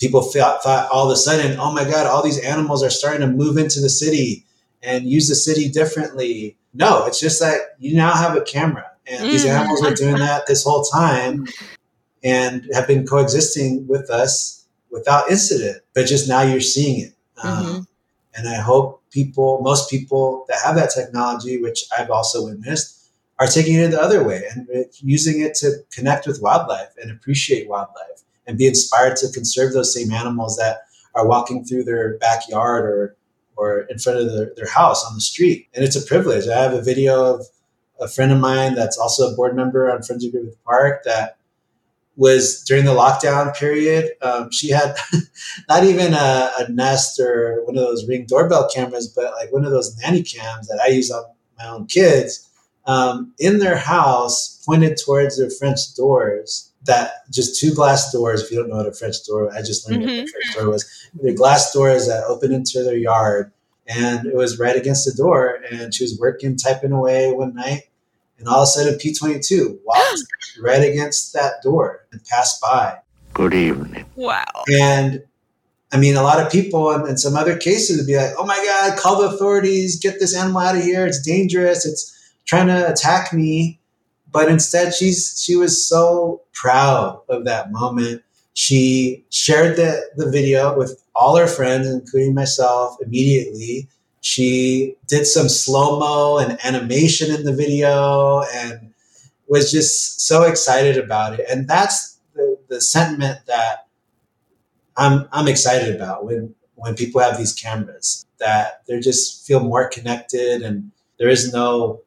[0.00, 3.20] people thought, thought all of a sudden oh my god all these animals are starting
[3.20, 4.44] to move into the city
[4.82, 9.24] and use the city differently no it's just that you now have a camera and
[9.24, 9.30] mm.
[9.30, 11.46] these animals are doing that this whole time
[12.24, 17.76] and have been coexisting with us without incident but just now you're seeing it mm-hmm.
[17.76, 17.86] um,
[18.34, 22.95] and i hope people most people that have that technology which i've also witnessed
[23.38, 24.66] are taking it the other way and
[25.00, 29.92] using it to connect with wildlife and appreciate wildlife and be inspired to conserve those
[29.92, 30.78] same animals that
[31.14, 33.16] are walking through their backyard or
[33.58, 35.66] or in front of their, their house on the street.
[35.74, 36.46] And it's a privilege.
[36.46, 37.46] I have a video of
[37.98, 41.38] a friend of mine that's also a board member on Friends of Griffith Park that
[42.16, 44.10] was during the lockdown period.
[44.20, 44.96] Um, she had
[45.70, 49.64] not even a, a, Nest or one of those ring doorbell cameras, but like one
[49.64, 51.24] of those nanny cams that I use on
[51.58, 52.45] my own kids
[52.86, 56.72] um, in their house, pointed towards their French doors.
[56.84, 58.42] That just two glass doors.
[58.42, 60.18] If you don't know what a French door, I just learned mm-hmm.
[60.18, 61.08] what a French door was.
[61.20, 63.52] The glass doors that open into their yard,
[63.88, 65.60] and it was right against the door.
[65.70, 67.88] And she was working, typing away one night,
[68.38, 70.22] and all of a sudden, P twenty two walked
[70.60, 72.98] right against that door and passed by.
[73.34, 74.06] Good evening.
[74.14, 74.44] Wow.
[74.80, 75.24] And
[75.92, 78.46] I mean, a lot of people in, in, some other cases would be like, "Oh
[78.46, 79.98] my God, call the authorities!
[79.98, 81.04] Get this animal out of here!
[81.04, 81.84] It's dangerous!
[81.84, 82.15] It's
[82.46, 83.80] trying to attack me."
[84.32, 88.22] But instead, she's she was so proud of that moment.
[88.54, 93.86] She shared the, the video with all her friends, including myself, immediately.
[94.22, 98.94] She did some slow mo and animation in the video and
[99.46, 101.46] was just so excited about it.
[101.50, 103.86] And that's the, the sentiment that
[104.96, 109.86] I'm, I'm excited about when, when people have these cameras, that they just feel more
[109.88, 112.00] connected and there is no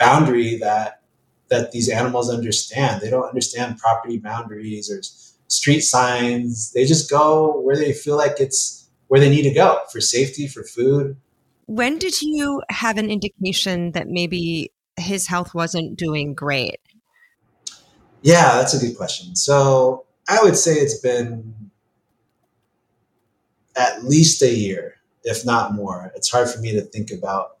[0.00, 1.02] boundary that
[1.50, 3.02] that these animals understand.
[3.02, 5.00] They don't understand property boundaries or
[5.48, 6.72] street signs.
[6.72, 10.46] They just go where they feel like it's where they need to go for safety,
[10.46, 11.16] for food.
[11.66, 16.80] When did you have an indication that maybe his health wasn't doing great?
[18.22, 19.34] Yeah, that's a good question.
[19.34, 21.70] So I would say it's been
[23.76, 26.12] at least a year, if not more.
[26.14, 27.56] It's hard for me to think about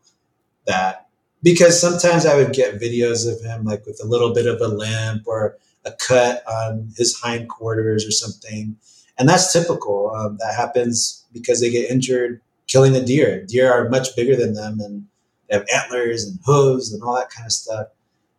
[0.66, 1.09] that
[1.42, 4.68] because sometimes I would get videos of him like with a little bit of a
[4.68, 8.76] limp or a cut on his hindquarters or something.
[9.18, 10.10] And that's typical.
[10.14, 13.44] Um, that happens because they get injured killing a deer.
[13.44, 15.06] Deer are much bigger than them and
[15.48, 17.88] they have antlers and hooves and all that kind of stuff.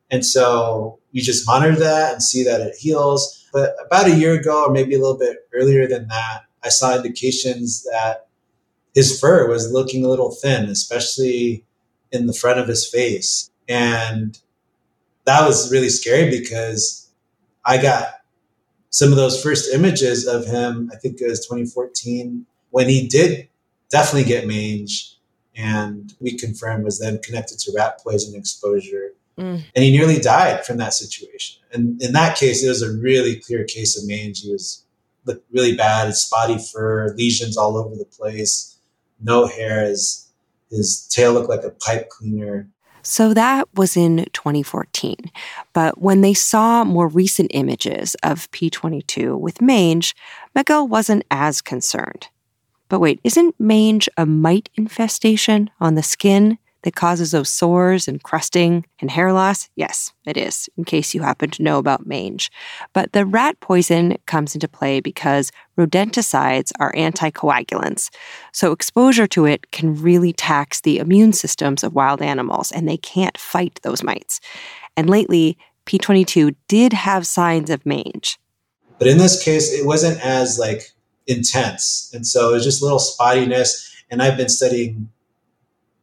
[0.10, 3.48] And so you just monitor that and see that it heals.
[3.54, 6.96] But about a year ago, or maybe a little bit earlier than that, I saw
[6.96, 8.28] indications that
[8.94, 11.66] his fur was looking a little thin, especially
[12.12, 13.50] in the front of his face.
[13.68, 14.38] And
[15.26, 17.10] that was really scary because
[17.66, 18.16] I got
[18.90, 23.48] some of those first images of him, I think it was 2014, when he did
[23.90, 25.16] definitely get mange
[25.56, 29.14] and we confirmed was then connected to rat poison exposure.
[29.38, 29.64] Mm.
[29.76, 31.62] And he nearly died from that situation.
[31.72, 34.42] And in that case, it was a really clear case of mange.
[34.42, 34.86] He was
[35.26, 38.80] looked really bad, spotty fur, lesions all over the place,
[39.22, 39.94] no hair.
[40.72, 42.68] His tail looked like a pipe cleaner.
[43.04, 45.16] So that was in 2014.
[45.74, 50.16] But when they saw more recent images of P22 with mange,
[50.56, 52.28] Miguel wasn't as concerned.
[52.90, 56.58] But wait, isn't mange a mite infestation on the skin?
[56.84, 59.70] That causes those sores and crusting and hair loss?
[59.76, 62.52] Yes, it is, in case you happen to know about mange.
[62.94, 68.10] But the rat poison comes into play because rodenticides are anticoagulants.
[68.52, 72.98] So exposure to it can really tax the immune systems of wild animals, and they
[72.98, 74.40] can't fight those mites.
[74.98, 78.38] And lately, P22 did have signs of mange.
[79.00, 80.92] But in this case, it wasn't as like
[81.28, 82.12] intense.
[82.14, 83.90] And so it was just a little spottiness.
[84.10, 85.10] And I've been studying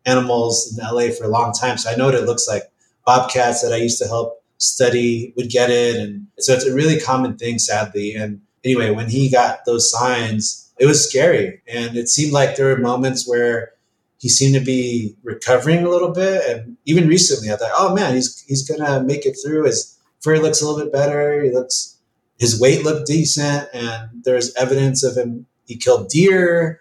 [0.09, 1.79] animals in LA for a long time.
[1.79, 2.63] So I know what it looks like.
[3.05, 5.97] Bobcats that I used to help study would get it.
[5.97, 8.15] And so it's a really common thing, sadly.
[8.15, 11.63] And anyway, when he got those signs, it was scary.
[11.67, 13.73] And it seemed like there were moments where
[14.19, 16.43] he seemed to be recovering a little bit.
[16.49, 19.65] And even recently, I thought, oh man, he's he's gonna make it through.
[19.65, 21.43] His fur looks a little bit better.
[21.43, 21.97] He looks
[22.39, 25.47] his weight looked decent, and there's evidence of him.
[25.67, 26.81] He killed deer.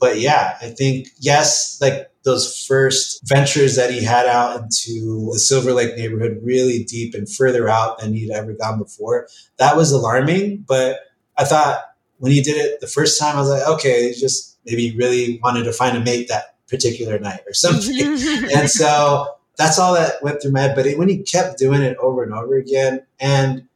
[0.00, 5.38] But yeah, I think yes, like those first ventures that he had out into the
[5.38, 9.28] Silver Lake neighborhood, really deep and further out than he'd ever gone before.
[9.58, 11.00] That was alarming, but
[11.36, 11.82] I thought
[12.18, 14.96] when he did it the first time, I was like, okay, he just maybe he
[14.96, 18.00] really wanted to find a mate that particular night or something.
[18.56, 20.74] and so that's all that went through my head.
[20.74, 23.68] But when he kept doing it over and over again, and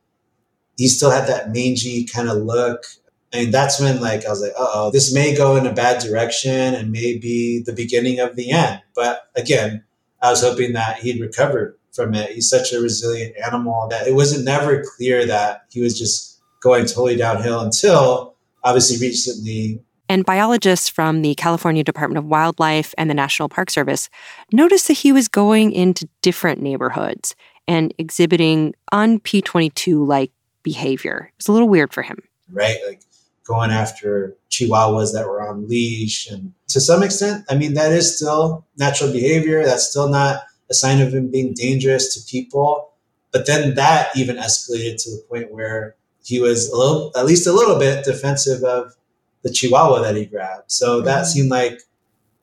[0.77, 2.85] he still had that mangy kind of look,
[3.33, 6.75] and that's when like I was like, oh, this may go in a bad direction
[6.75, 8.83] and may be the beginning of the end.
[8.95, 9.85] But again,
[10.23, 12.31] I was hoping that he'd recover from it.
[12.31, 16.87] He's such a resilient animal that it wasn't never clear that he was just going
[16.87, 19.83] totally downhill until obviously recently.
[20.09, 24.09] And biologists from the California Department of Wildlife and the National Park Service
[24.53, 27.35] noticed that he was going into different neighborhoods
[27.67, 31.31] and exhibiting un P22 like behavior.
[31.31, 32.23] It was a little weird for him.
[32.51, 32.79] Right?
[32.87, 33.03] Like
[33.49, 36.31] going after chihuahuas that were on leash.
[36.31, 39.65] And to some extent, I mean, that is still natural behavior.
[39.65, 42.93] That's still not a sign of him being dangerous to people.
[43.33, 47.47] But then that even escalated to the point where he was a little, at least
[47.47, 48.95] a little bit defensive of
[49.43, 50.71] the chihuahua that he grabbed.
[50.71, 51.25] So that mm-hmm.
[51.25, 51.81] seemed like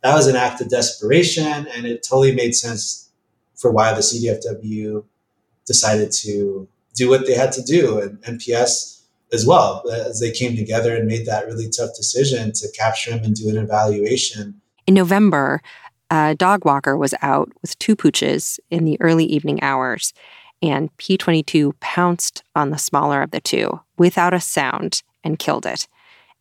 [0.02, 1.68] that was an act of desperation.
[1.68, 3.12] And it totally made sense
[3.56, 5.04] for why the CDFW
[5.68, 8.00] decided to do what they had to do.
[8.00, 8.95] And NPS
[9.36, 13.24] as well as they came together and made that really tough decision to capture him
[13.24, 14.60] and do an evaluation.
[14.88, 15.62] In November,
[16.10, 20.14] a dog walker was out with two pooches in the early evening hours,
[20.62, 25.88] and P22 pounced on the smaller of the two without a sound and killed it.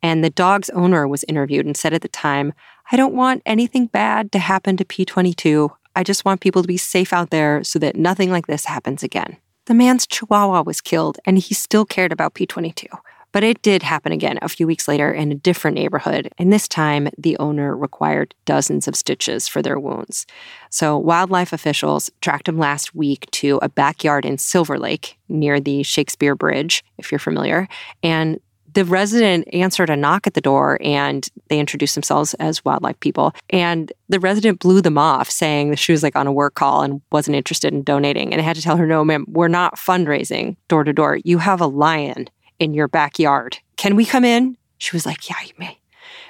[0.03, 2.53] And the dog's owner was interviewed and said at the time,
[2.92, 5.70] I don't want anything bad to happen to P22.
[5.97, 9.03] I just want people to be safe out there so that nothing like this happens
[9.03, 9.38] again.
[9.67, 12.87] The man's chihuahua was killed, and he still cared about P22.
[13.33, 16.69] But it did happen again a few weeks later in a different neighborhood, and this
[16.69, 20.27] time the owner required dozens of stitches for their wounds.
[20.71, 25.83] So wildlife officials tracked him last week to a backyard in Silver Lake near the
[25.83, 27.67] Shakespeare Bridge, if you're familiar,
[28.03, 28.39] and
[28.75, 33.33] the resident answered a knock at the door and they introduced themselves as wildlife people.
[33.51, 36.83] And the resident blew them off, saying that she was like on a work call
[36.83, 38.33] and wasn't interested in donating.
[38.33, 41.18] And I had to tell her, no, ma'am, we're not fundraising door to door.
[41.25, 43.59] You have a lion in your backyard.
[43.77, 44.57] Can we come in?
[44.79, 45.79] She was like, yeah, you may.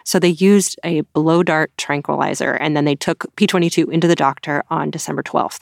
[0.05, 4.63] So they used a blow dart tranquilizer and then they took P22 into the doctor
[4.69, 5.61] on December 12th.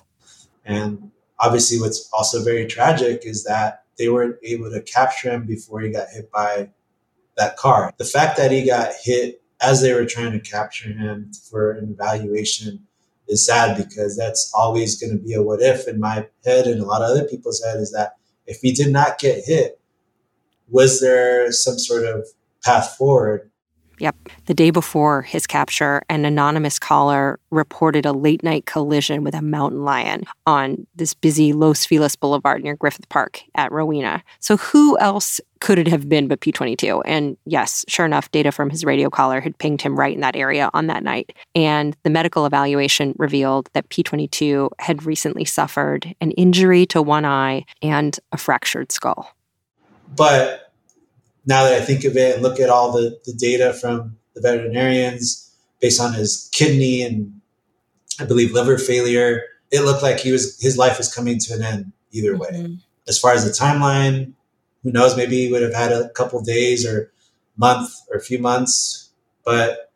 [0.64, 5.80] And obviously, what's also very tragic is that they weren't able to capture him before
[5.80, 6.68] he got hit by
[7.36, 7.94] that car.
[7.98, 11.92] The fact that he got hit as they were trying to capture him for an
[11.92, 12.84] evaluation
[13.28, 16.80] is sad because that's always going to be a what if in my head and
[16.80, 18.16] a lot of other people's head is that
[18.48, 19.80] if he did not get hit,
[20.68, 22.26] was there some sort of
[22.64, 23.51] path forward?
[24.02, 24.16] Yep.
[24.46, 29.40] The day before his capture, an anonymous caller reported a late night collision with a
[29.40, 34.24] mountain lion on this busy Los Feliz Boulevard near Griffith Park at Rowena.
[34.40, 37.02] So, who else could it have been but P22?
[37.04, 40.34] And yes, sure enough, data from his radio collar had pinged him right in that
[40.34, 41.32] area on that night.
[41.54, 47.64] And the medical evaluation revealed that P22 had recently suffered an injury to one eye
[47.80, 49.32] and a fractured skull.
[50.16, 50.71] But
[51.46, 54.40] now that I think of it and look at all the, the data from the
[54.40, 57.40] veterinarians based on his kidney and
[58.20, 61.62] I believe liver failure, it looked like he was his life was coming to an
[61.62, 62.50] end either way.
[62.50, 62.74] Mm-hmm.
[63.08, 64.32] As far as the timeline,
[64.82, 65.16] who knows?
[65.16, 67.12] Maybe he would have had a couple days or
[67.56, 69.10] month or a few months,
[69.44, 69.90] but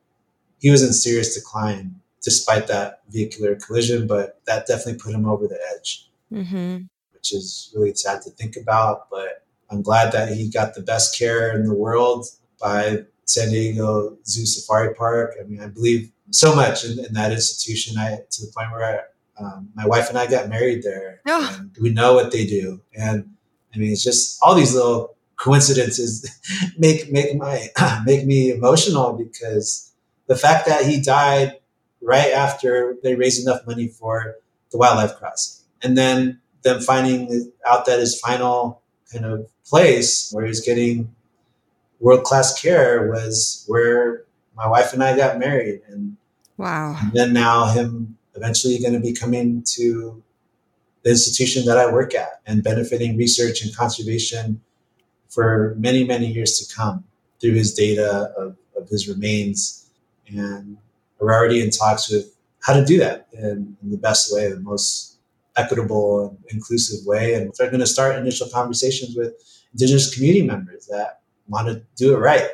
[0.58, 4.06] he was in serious decline despite that vehicular collision.
[4.06, 6.84] But that definitely put him over the edge, mm-hmm.
[7.12, 9.08] which is really sad to think about.
[9.10, 12.26] But I'm glad that he got the best care in the world
[12.60, 15.34] by San Diego Zoo Safari Park.
[15.40, 17.98] I mean, I believe so much in, in that institution.
[17.98, 18.84] I to the point where
[19.38, 21.20] I, um, my wife and I got married there.
[21.28, 21.56] Oh.
[21.58, 23.34] And we know what they do, and
[23.74, 26.24] I mean, it's just all these little coincidences
[26.78, 27.68] make make my
[28.06, 29.92] make me emotional because
[30.28, 31.58] the fact that he died
[32.00, 34.36] right after they raised enough money for
[34.70, 38.82] the wildlife crossing, and then them finding out that his final
[39.12, 41.14] kind of place where he's getting
[42.00, 44.24] world class care was where
[44.56, 45.80] my wife and I got married.
[45.88, 46.16] And
[46.56, 46.96] wow.
[47.00, 50.22] And then now him eventually going to be coming to
[51.02, 54.60] the institution that I work at and benefiting research and conservation
[55.28, 57.04] for many, many years to come
[57.40, 59.88] through his data of, of his remains.
[60.28, 60.78] And
[61.18, 64.58] we're already in talks with how to do that in, in the best way, the
[64.58, 65.15] most
[65.56, 67.34] equitable and inclusive way.
[67.34, 69.34] And they're going to start initial conversations with
[69.72, 72.48] Indigenous community members that want to do it right.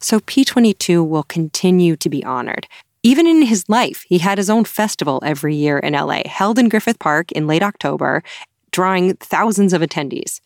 [0.00, 2.66] So P22 will continue to be honored.
[3.02, 6.68] Even in his life, he had his own festival every year in LA, held in
[6.68, 8.22] Griffith Park in late October,
[8.70, 10.40] drawing thousands of attendees.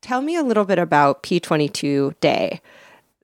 [0.00, 2.60] Tell me a little bit about P22 Day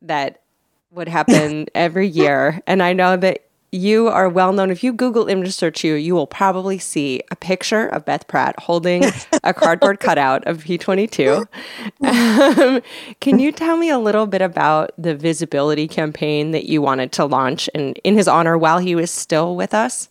[0.02, 0.42] that
[0.90, 2.60] would happen every year.
[2.66, 4.70] And I know that you are well known.
[4.70, 8.54] If you Google image search you, you will probably see a picture of Beth Pratt
[8.58, 9.04] holding
[9.42, 11.46] a cardboard cutout of P22.
[12.04, 12.82] Um,
[13.20, 17.24] can you tell me a little bit about the visibility campaign that you wanted to
[17.24, 20.08] launch and in his honor while he was still with us?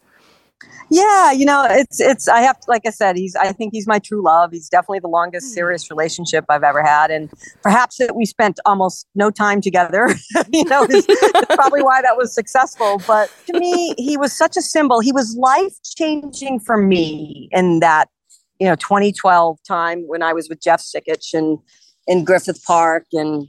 [0.94, 3.98] Yeah, you know, it's it's I have like I said, he's I think he's my
[3.98, 4.52] true love.
[4.52, 5.54] He's definitely the longest hmm.
[5.54, 7.32] serious relationship I've ever had, and
[7.64, 10.08] perhaps that we spent almost no time together.
[10.54, 11.08] you know, is,
[11.56, 13.02] probably why that was successful.
[13.08, 15.00] But to me, he was such a symbol.
[15.00, 18.10] He was life changing for me in that
[18.60, 21.58] you know 2012 time when I was with Jeff Sikich and
[22.06, 23.48] in Griffith Park and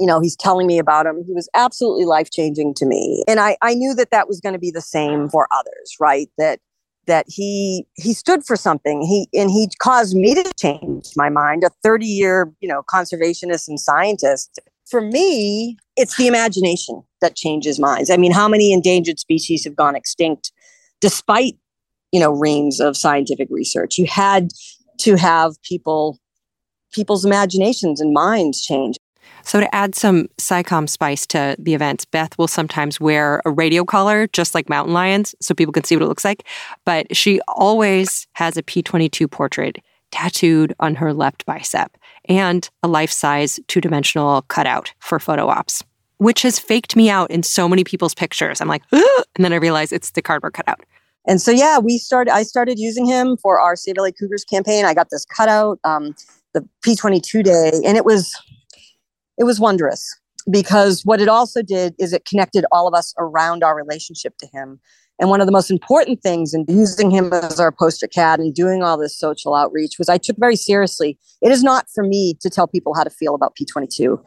[0.00, 1.22] you know he's telling me about him.
[1.24, 3.22] He was absolutely life changing to me.
[3.28, 6.28] And i i knew that that was going to be the same for others right?
[6.38, 6.58] That
[7.06, 9.02] that he he stood for something.
[9.02, 13.68] He and he caused me to change my mind a 30 year you know conservationist
[13.68, 14.58] and scientist.
[14.88, 18.10] For me it's the imagination that changes minds.
[18.10, 20.50] I mean how many endangered species have gone extinct
[21.00, 21.54] despite
[22.10, 23.98] you know reams of scientific research?
[23.98, 24.48] You had
[25.00, 26.18] to have people
[26.92, 28.96] people's imaginations and minds change
[29.44, 33.84] so, to add some SciComm spice to the events, Beth will sometimes wear a radio
[33.84, 36.46] collar, just like mountain lions, so people can see what it looks like.
[36.84, 39.78] But she always has a P22 portrait
[40.10, 41.96] tattooed on her left bicep
[42.28, 45.82] and a life size two dimensional cutout for photo ops,
[46.18, 48.60] which has faked me out in so many people's pictures.
[48.60, 49.04] I'm like, and
[49.38, 50.80] then I realize it's the cardboard cutout.
[51.26, 54.84] And so, yeah, we started, I started using him for our Save LA Cougars campaign.
[54.84, 56.14] I got this cutout, um,
[56.54, 58.34] the P22 day, and it was
[59.40, 63.64] it was wondrous because what it also did is it connected all of us around
[63.64, 64.78] our relationship to him.
[65.18, 68.54] And one of the most important things in using him as our poster cat and
[68.54, 71.18] doing all this social outreach was I took very seriously.
[71.42, 74.22] It is not for me to tell people how to feel about P22.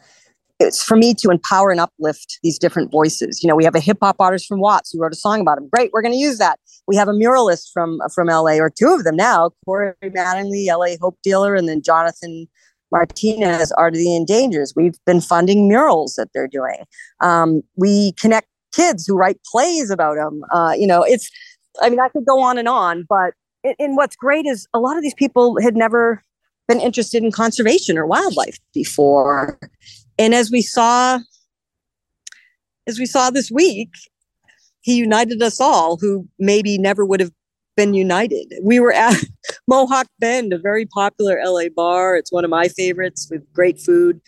[0.60, 3.41] It's for me to empower and uplift these different voices.
[3.44, 5.57] You know, we have a hip hop artist from Watts who wrote a song about
[5.57, 5.68] him.
[5.72, 6.60] Great, we're going to use that.
[6.88, 10.95] We have a muralist from from LA, or two of them now, Corey Mattingly, LA
[11.02, 12.48] Hope Dealer, and then Jonathan
[12.94, 14.74] Martinez, Art of the Endangers.
[14.76, 16.86] We've been funding murals that they're doing.
[17.20, 20.44] Um, we connect kids who write plays about them.
[20.53, 21.30] Uh, you know, it's,
[21.82, 23.34] I mean, I could go on and on, but
[23.80, 26.22] and what's great is a lot of these people had never
[26.68, 29.60] been interested in conservation or wildlife before.
[30.20, 31.20] And as we saw,
[32.88, 33.90] as we saw this week,
[34.82, 37.32] he united us all who maybe never would have
[37.76, 38.54] been united.
[38.62, 39.16] We were at
[39.68, 42.16] Mohawk Bend, a very popular LA bar.
[42.16, 44.22] It's one of my favorites with great food.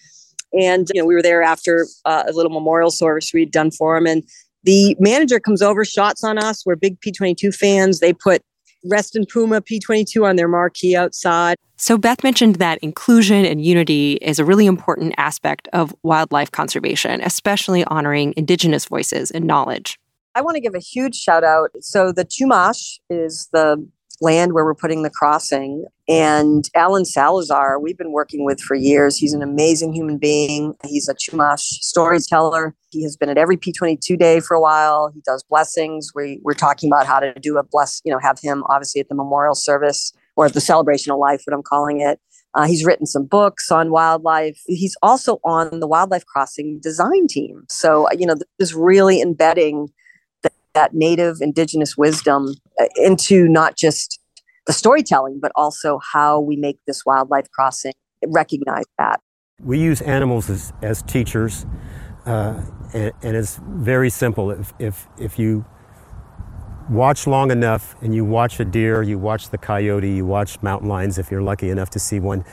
[0.54, 3.98] And you know, we were there after uh, a little memorial service we'd done for
[3.98, 4.08] him.
[4.08, 4.24] And
[4.64, 6.66] the manager comes over, shots on us.
[6.66, 8.00] We're big P22 fans.
[8.00, 8.42] They put
[8.88, 11.58] Rest in Puma P22 on their marquee outside.
[11.78, 17.20] So, Beth mentioned that inclusion and unity is a really important aspect of wildlife conservation,
[17.22, 20.00] especially honoring Indigenous voices and knowledge.
[20.36, 21.72] I want to give a huge shout out.
[21.80, 23.88] So the Chumash is the
[24.22, 25.86] land where we're putting the crossing.
[26.07, 29.18] And Alan Salazar, we've been working with for years.
[29.18, 30.74] He's an amazing human being.
[30.86, 32.76] He's a Chumash storyteller.
[32.91, 35.10] He has been at every P22 day for a while.
[35.14, 36.12] He does blessings.
[36.14, 39.10] We, we're talking about how to do a bless, you know, have him obviously at
[39.10, 42.20] the memorial service or the celebration of life, what I'm calling it.
[42.53, 44.62] Uh, he's written some books on wildlife.
[44.66, 47.64] He's also on the wildlife crossing design team.
[47.70, 49.90] So, you know, this is really embedding
[50.76, 54.19] that native indigenous wisdom uh, into not just
[54.68, 57.93] the storytelling, but also how we make this wildlife crossing
[58.27, 59.19] recognize that.
[59.61, 61.65] We use animals as, as teachers,
[62.26, 62.61] uh,
[62.93, 64.52] and, and, it's very simple.
[64.52, 65.65] If, if, if you
[66.89, 70.89] watch long enough and you watch a deer, you watch the coyote, you watch mountain
[70.89, 72.43] lions if you're lucky enough to see one,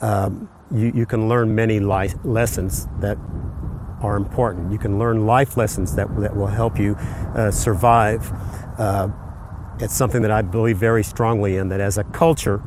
[0.00, 3.18] um, you, you can learn many life lessons that
[4.00, 4.72] are important.
[4.72, 6.94] You can learn life lessons that, that will help you
[7.34, 8.30] uh, survive.
[8.78, 9.08] Uh,
[9.78, 12.62] it's something that I believe very strongly in that as a culture,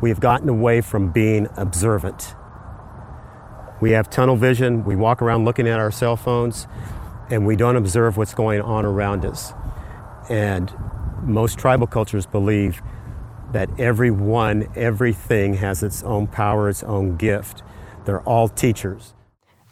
[0.00, 2.34] we've gotten away from being observant.
[3.80, 6.66] We have tunnel vision, we walk around looking at our cell phones,
[7.30, 9.52] and we don't observe what's going on around us.
[10.28, 10.72] And
[11.22, 12.82] most tribal cultures believe
[13.52, 17.62] that everyone, everything has its own power, its own gift
[18.04, 19.14] They're all teachers.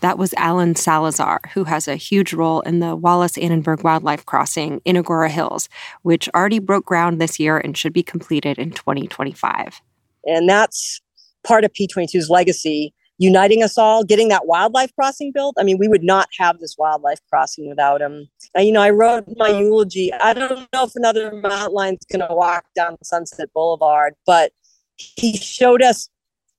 [0.01, 4.81] That was Alan Salazar, who has a huge role in the Wallis Annenberg Wildlife Crossing
[4.85, 5.68] in Agoura Hills,
[6.02, 9.81] which already broke ground this year and should be completed in 2025.
[10.27, 11.01] And that's
[11.47, 15.55] part of P22's legacy, uniting us all, getting that wildlife crossing built.
[15.59, 18.28] I mean, we would not have this wildlife crossing without him.
[18.56, 20.12] you know, I wrote my eulogy.
[20.12, 24.52] I don't know if another mountain lion's going to walk down Sunset Boulevard, but
[24.97, 26.09] he showed us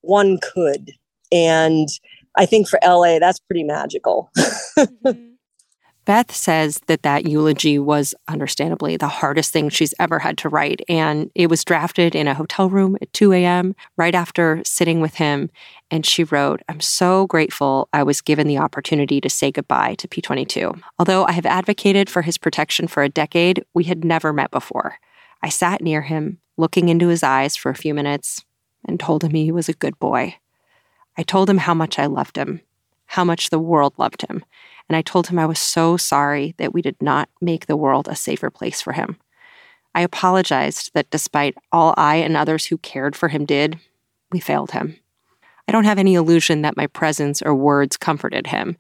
[0.02, 0.94] one could.
[1.32, 1.90] And
[2.38, 4.32] I think for LA, that's pretty magical.
[4.78, 5.34] Mm-hmm.
[6.08, 10.80] Beth says that that eulogy was understandably the hardest thing she's ever had to write.
[10.88, 15.16] And it was drafted in a hotel room at 2 a.m., right after sitting with
[15.16, 15.50] him.
[15.92, 20.08] And she wrote, I'm so grateful I was given the opportunity to say goodbye to
[20.08, 20.80] P22.
[20.98, 25.00] Although I have advocated for his protection for a decade, we had never met before.
[25.44, 28.46] I sat near him, looking into his eyes for a few minutes,
[28.88, 30.38] and told him he was a good boy.
[31.18, 32.62] I told him how much I loved him,
[33.08, 34.46] how much the world loved him,
[34.88, 38.08] and I told him I was so sorry that we did not make the world
[38.08, 39.18] a safer place for him.
[39.96, 43.80] I apologized that despite all I and others who cared for him did,
[44.32, 44.98] we failed him.
[45.68, 48.78] I don't have any illusion that my presence or words comforted him,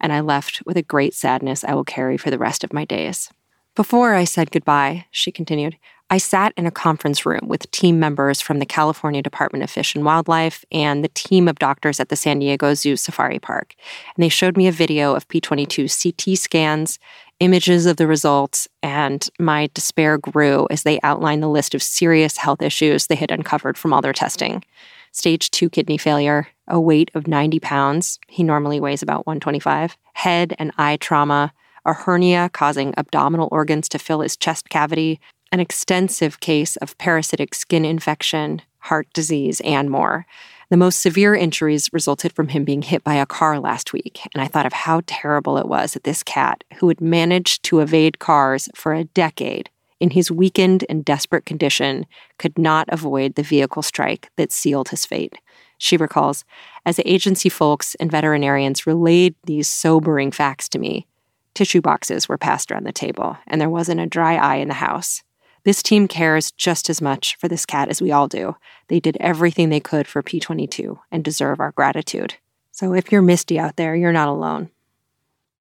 [0.00, 2.84] and I left with a great sadness I will carry for the rest of my
[2.84, 3.30] days.
[3.74, 5.76] Before I said goodbye, she continued,
[6.12, 9.94] I sat in a conference room with team members from the California Department of Fish
[9.94, 13.76] and Wildlife and the team of doctors at the San Diego Zoo Safari Park.
[14.16, 16.98] And they showed me a video of P22 CT scans,
[17.38, 22.36] images of the results, and my despair grew as they outlined the list of serious
[22.38, 24.64] health issues they had uncovered from all their testing.
[25.12, 30.56] Stage 2 kidney failure, a weight of 90 pounds, he normally weighs about 125, head
[30.58, 31.52] and eye trauma,
[31.86, 35.20] a hernia causing abdominal organs to fill his chest cavity,
[35.52, 40.26] an extensive case of parasitic skin infection, heart disease, and more.
[40.70, 44.40] The most severe injuries resulted from him being hit by a car last week, and
[44.40, 48.20] I thought of how terrible it was that this cat, who had managed to evade
[48.20, 49.68] cars for a decade,
[49.98, 52.06] in his weakened and desperate condition,
[52.38, 55.34] could not avoid the vehicle strike that sealed his fate.
[55.76, 56.44] She recalls,
[56.86, 61.06] as the agency folks and veterinarians relayed these sobering facts to me,
[61.54, 64.74] tissue boxes were passed around the table, and there wasn't a dry eye in the
[64.74, 65.22] house.
[65.64, 68.56] This team cares just as much for this cat as we all do.
[68.88, 72.34] They did everything they could for P22 and deserve our gratitude.
[72.72, 74.70] So if you're Misty out there, you're not alone.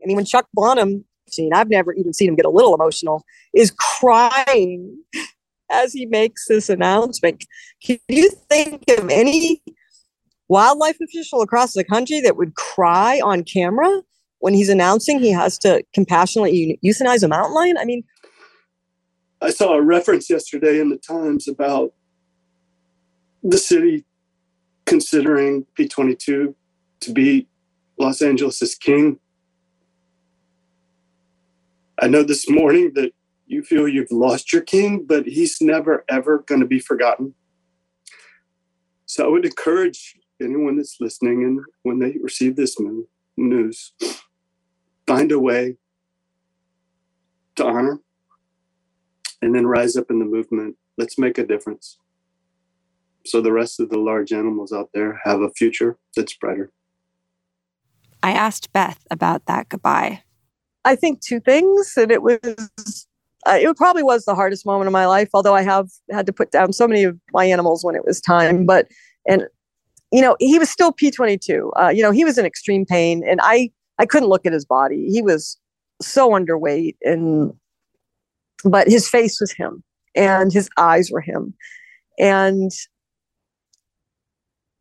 [0.06, 3.24] Mean, when Chuck Bonham, seen, I've never even seen him get a little emotional,
[3.54, 4.98] is crying
[5.70, 7.46] as he makes this announcement.
[7.84, 9.62] Can you think of any
[10.48, 14.02] wildlife official across the country that would cry on camera
[14.40, 17.78] when he's announcing he has to compassionately euthanize a mountain lion?
[17.78, 18.04] I mean,
[19.41, 21.94] I saw a reference yesterday in the Times about
[23.41, 24.03] the city
[24.86, 26.53] considering P22
[26.99, 27.48] to be
[27.98, 29.20] Los Angeles' king.
[32.02, 33.14] I know this morning that
[33.48, 37.34] you feel you've lost your king, but he's never, ever going to be forgotten.
[39.06, 42.78] So I would encourage anyone that's listening and when they receive this
[43.38, 43.94] news,
[45.07, 45.78] find a way
[47.56, 47.99] to honor
[49.41, 50.76] and then rise up in the movement.
[50.98, 51.98] Let's make a difference.
[53.26, 56.72] So the rest of the large animals out there have a future that's brighter.
[58.24, 60.24] I asked Beth about that goodbye.
[60.86, 63.07] I think two things, and it was
[63.45, 65.30] uh, it probably was the hardest moment of my life.
[65.34, 68.20] Although I have had to put down so many of my animals when it was
[68.20, 68.88] time, but
[69.28, 69.44] and
[70.11, 71.72] you know he was still P twenty two.
[71.80, 74.66] Uh, you know he was in extreme pain, and I I couldn't look at his
[74.66, 75.10] body.
[75.10, 75.57] He was
[76.02, 77.53] so underweight and
[78.65, 79.84] but his face was him
[80.15, 81.53] and his eyes were him.
[82.18, 82.72] And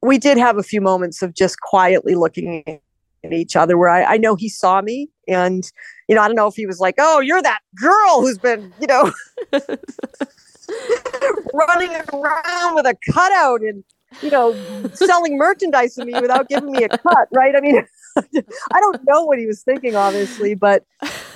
[0.03, 2.81] we did have a few moments of just quietly looking
[3.25, 5.65] at each other where I, I know he saw me and
[6.09, 8.73] you know i don't know if he was like oh you're that girl who's been
[8.81, 9.13] you know
[11.53, 13.83] running around with a cutout and
[14.23, 14.55] you know
[14.95, 17.85] selling merchandise to me without giving me a cut right i mean
[18.17, 20.85] i don't know what he was thinking obviously but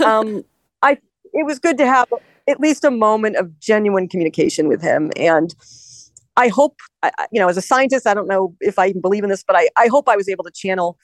[0.05, 0.45] um
[0.83, 0.97] i
[1.33, 2.09] it was good to have
[2.49, 5.11] at least a moment of genuine communication with him.
[5.17, 5.55] And
[6.37, 6.77] I hope,
[7.31, 9.57] you know, as a scientist, I don't know if I even believe in this, but
[9.57, 10.99] I, I hope I was able to channel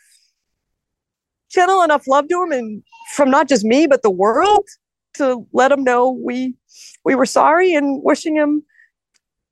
[1.51, 2.83] channel enough love to him and
[3.15, 4.67] from not just me but the world
[5.15, 6.55] to let him know we
[7.05, 8.63] we were sorry and wishing him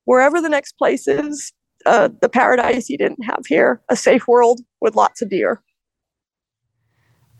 [0.05, 1.51] wherever the next place is
[1.85, 5.61] uh, the paradise he didn't have here a safe world with lots of deer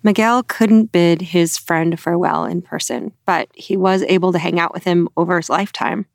[0.08, 4.74] Miguel couldn't bid his friend farewell in person, but he was able to hang out
[4.74, 6.06] with him over his lifetime.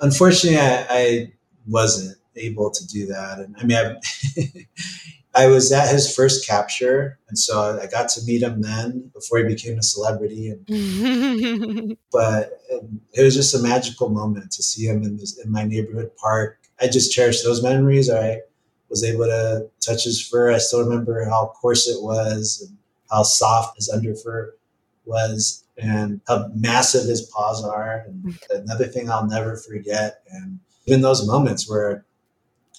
[0.00, 1.32] Unfortunately, I, I
[1.66, 3.40] wasn't able to do that.
[3.40, 4.66] And I mean, I,
[5.44, 9.40] I was at his first capture, and so I got to meet him then before
[9.40, 10.48] he became a celebrity.
[10.48, 15.52] And, but um, it was just a magical moment to see him in this in
[15.52, 16.60] my neighborhood park.
[16.80, 18.08] I just cherish those memories.
[18.08, 18.40] I
[18.88, 20.50] was able to touch his fur.
[20.50, 22.78] I still remember how coarse it was and
[23.14, 24.50] how soft his underfur
[25.04, 28.04] was and how massive his paws are.
[28.06, 30.22] And another thing I'll never forget.
[30.30, 32.04] And even those moments where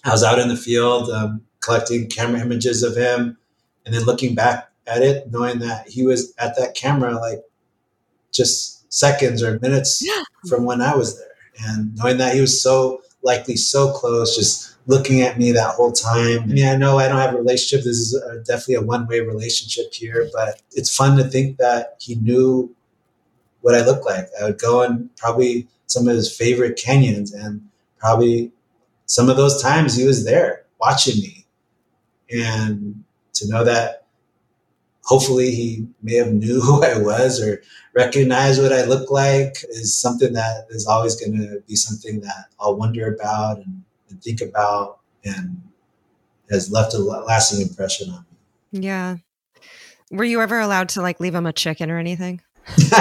[0.03, 3.37] I was out in the field um, collecting camera images of him
[3.85, 7.43] and then looking back at it, knowing that he was at that camera like
[8.31, 10.05] just seconds or minutes
[10.49, 11.27] from when I was there.
[11.67, 15.91] And knowing that he was so likely so close, just looking at me that whole
[15.91, 16.43] time.
[16.43, 17.85] I mean, I know I don't have a relationship.
[17.85, 21.95] This is a, definitely a one way relationship here, but it's fun to think that
[21.99, 22.73] he knew
[23.61, 24.27] what I looked like.
[24.39, 27.61] I would go in probably some of his favorite canyons, and
[27.99, 28.51] probably
[29.05, 31.45] some of those times he was there watching me.
[32.31, 33.03] And
[33.33, 34.05] to know that
[35.03, 37.61] hopefully he may have knew who I was or
[37.93, 42.45] recognized what I looked like is something that is always going to be something that
[42.59, 45.61] I'll wonder about and, and think about and
[46.49, 48.25] has left a lasting impression on
[48.71, 48.87] me.
[48.87, 49.17] Yeah.
[50.11, 52.41] Were you ever allowed to like leave him a chicken or anything?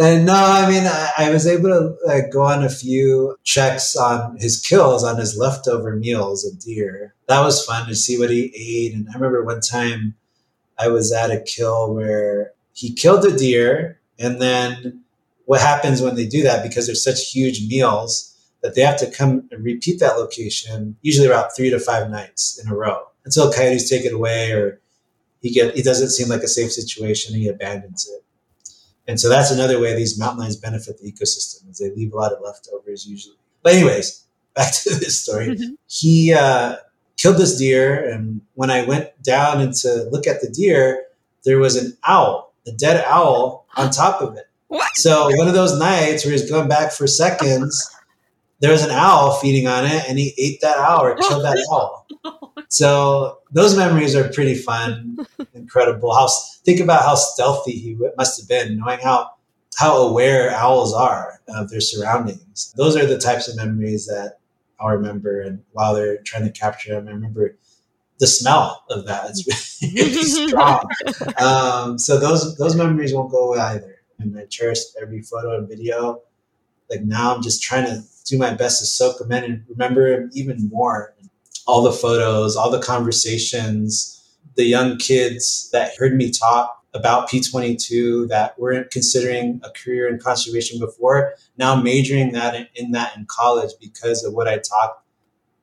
[0.00, 3.94] And no, I mean, I, I, was able to like, go on a few checks
[3.94, 7.14] on his kills, on his leftover meals of deer.
[7.28, 8.94] That was fun to see what he ate.
[8.94, 10.14] And I remember one time
[10.78, 14.00] I was at a kill where he killed a deer.
[14.18, 15.02] And then
[15.44, 18.29] what happens when they do that, because they're such huge meals,
[18.62, 22.60] that they have to come and repeat that location, usually about three to five nights
[22.62, 24.80] in a row until coyotes take it away or
[25.42, 28.22] he get he doesn't seem like a safe situation he abandons it
[29.10, 32.16] and so that's another way these mountain lions benefit the ecosystem is they leave a
[32.16, 33.34] lot of leftovers usually.
[33.62, 34.24] But anyways,
[34.54, 35.48] back to this story.
[35.48, 35.74] Mm-hmm.
[35.88, 36.76] He uh,
[37.16, 41.04] killed this deer, and when I went down and to look at the deer,
[41.44, 44.44] there was an owl, a dead owl on top of it.
[44.68, 44.94] What?
[44.94, 47.90] So one of those nights where he's going back for seconds,
[48.60, 51.58] there was an owl feeding on it, and he ate that owl or killed that
[51.72, 52.06] owl.
[52.72, 56.14] So those memories are pretty fun, incredible.
[56.14, 56.28] How
[56.64, 59.30] think about how stealthy he must have been, knowing how
[59.76, 62.72] how aware owls are of their surroundings.
[62.76, 64.38] Those are the types of memories that
[64.78, 65.40] I'll remember.
[65.40, 67.56] And while they're trying to capture them, I remember
[68.18, 69.30] the smell of that.
[69.30, 70.84] It's really strong.
[71.42, 73.96] Um, so those those memories won't go away either.
[74.20, 76.22] And I cherish every photo and video.
[76.88, 80.16] Like now, I'm just trying to do my best to soak them in and remember
[80.16, 81.14] them even more
[81.70, 84.20] all the photos, all the conversations,
[84.56, 90.18] the young kids that heard me talk about P22 that weren't considering a career in
[90.18, 95.04] conservation before, now majoring that in, in that in college because of what I talked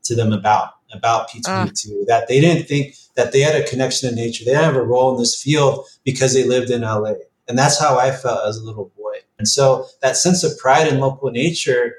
[0.04, 2.06] to them about, about P22, uh.
[2.08, 4.46] that they didn't think that they had a connection to nature.
[4.46, 7.16] They didn't have a role in this field because they lived in LA.
[7.50, 9.16] And that's how I felt as a little boy.
[9.38, 11.96] And so that sense of pride in local nature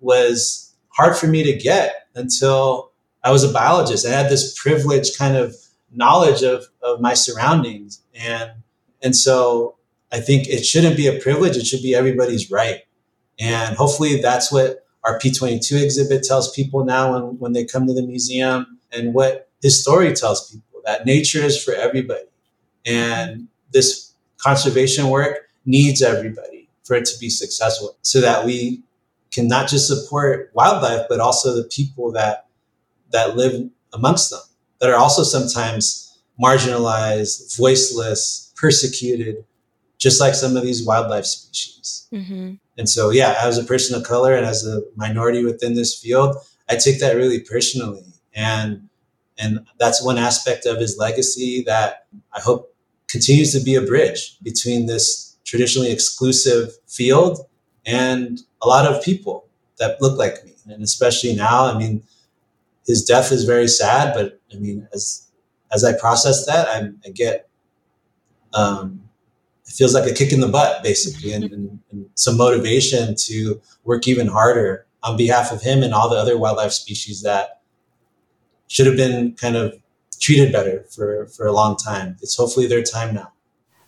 [0.00, 2.90] was hard for me to get until
[3.22, 4.06] I was a biologist.
[4.06, 5.54] I had this privileged kind of
[5.92, 8.02] knowledge of, of my surroundings.
[8.14, 8.50] And,
[9.02, 9.76] and so
[10.12, 11.56] I think it shouldn't be a privilege.
[11.56, 12.82] It should be everybody's right.
[13.38, 17.94] And hopefully that's what our P22 exhibit tells people now when, when they come to
[17.94, 22.24] the museum and what his story tells people that nature is for everybody.
[22.86, 28.82] And this conservation work needs everybody for it to be successful so that we
[29.32, 32.46] can not just support wildlife, but also the people that
[33.12, 34.40] that live amongst them
[34.80, 39.44] that are also sometimes marginalized, voiceless, persecuted,
[39.98, 42.08] just like some of these wildlife species.
[42.12, 42.54] Mm-hmm.
[42.78, 46.36] And so, yeah, as a person of color and as a minority within this field,
[46.68, 48.04] I take that really personally.
[48.34, 48.88] And
[49.38, 52.74] and that's one aspect of his legacy that I hope
[53.08, 57.38] continues to be a bridge between this traditionally exclusive field
[57.90, 59.46] and a lot of people
[59.78, 60.54] that look like me.
[60.66, 62.02] And especially now, I mean,
[62.86, 65.26] his death is very sad, but I mean, as
[65.72, 67.48] as I process that, I, I get
[68.52, 69.02] um,
[69.66, 73.60] it feels like a kick in the butt, basically, and, and, and, some motivation to
[73.84, 77.60] work even harder on behalf of him and all the other wildlife species that
[78.66, 79.72] should have been kind of
[80.20, 82.16] treated better for, for a long time.
[82.20, 83.32] It's hopefully their time now.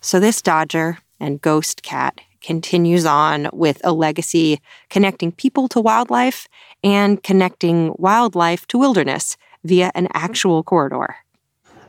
[0.01, 4.61] So, this Dodger and Ghost Cat continues on with a legacy
[4.91, 6.49] connecting people to wildlife
[6.83, 10.25] and connecting wildlife to wilderness via an mm-hmm.
[10.25, 11.17] actual corridor.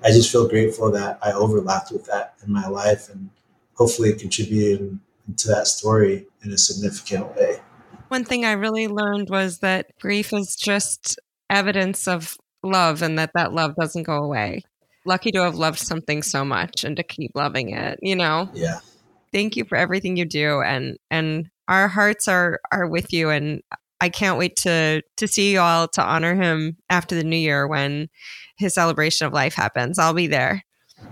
[0.04, 3.30] I just feel grateful that I overlapped with that in my life and
[3.76, 5.00] hopefully contributed
[5.38, 7.62] to that story in a significant way.
[8.10, 11.20] One thing I really learned was that grief is just
[11.50, 14.64] evidence of love and that that love doesn't go away.
[15.06, 18.50] Lucky to have loved something so much and to keep loving it, you know?
[18.54, 18.80] Yeah.
[19.34, 23.62] Thank you for everything you do and and our hearts are are with you and
[24.00, 27.68] I can't wait to to see you all to honor him after the new year
[27.68, 28.10] when
[28.58, 29.98] his celebration of life happens.
[29.98, 30.64] I'll be there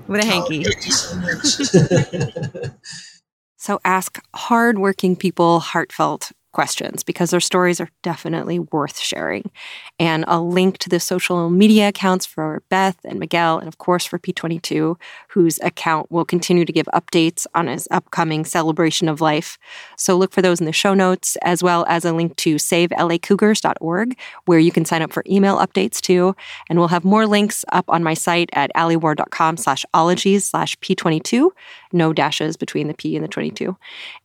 [0.07, 0.65] with a hanky.
[0.67, 2.69] Oh, so,
[3.57, 9.51] so ask hardworking people heartfelt questions because their stories are definitely worth sharing.
[9.99, 14.05] And a link to the social media accounts for Beth and Miguel, and of course
[14.05, 14.95] for P22,
[15.29, 19.57] whose account will continue to give updates on his upcoming celebration of life.
[19.97, 24.17] So look for those in the show notes, as well as a link to savelacougars.org,
[24.45, 26.35] where you can sign up for email updates too.
[26.69, 31.49] And we'll have more links up on my site at alieward.com slash ologies slash P22.
[31.93, 33.75] No dashes between the P and the 22.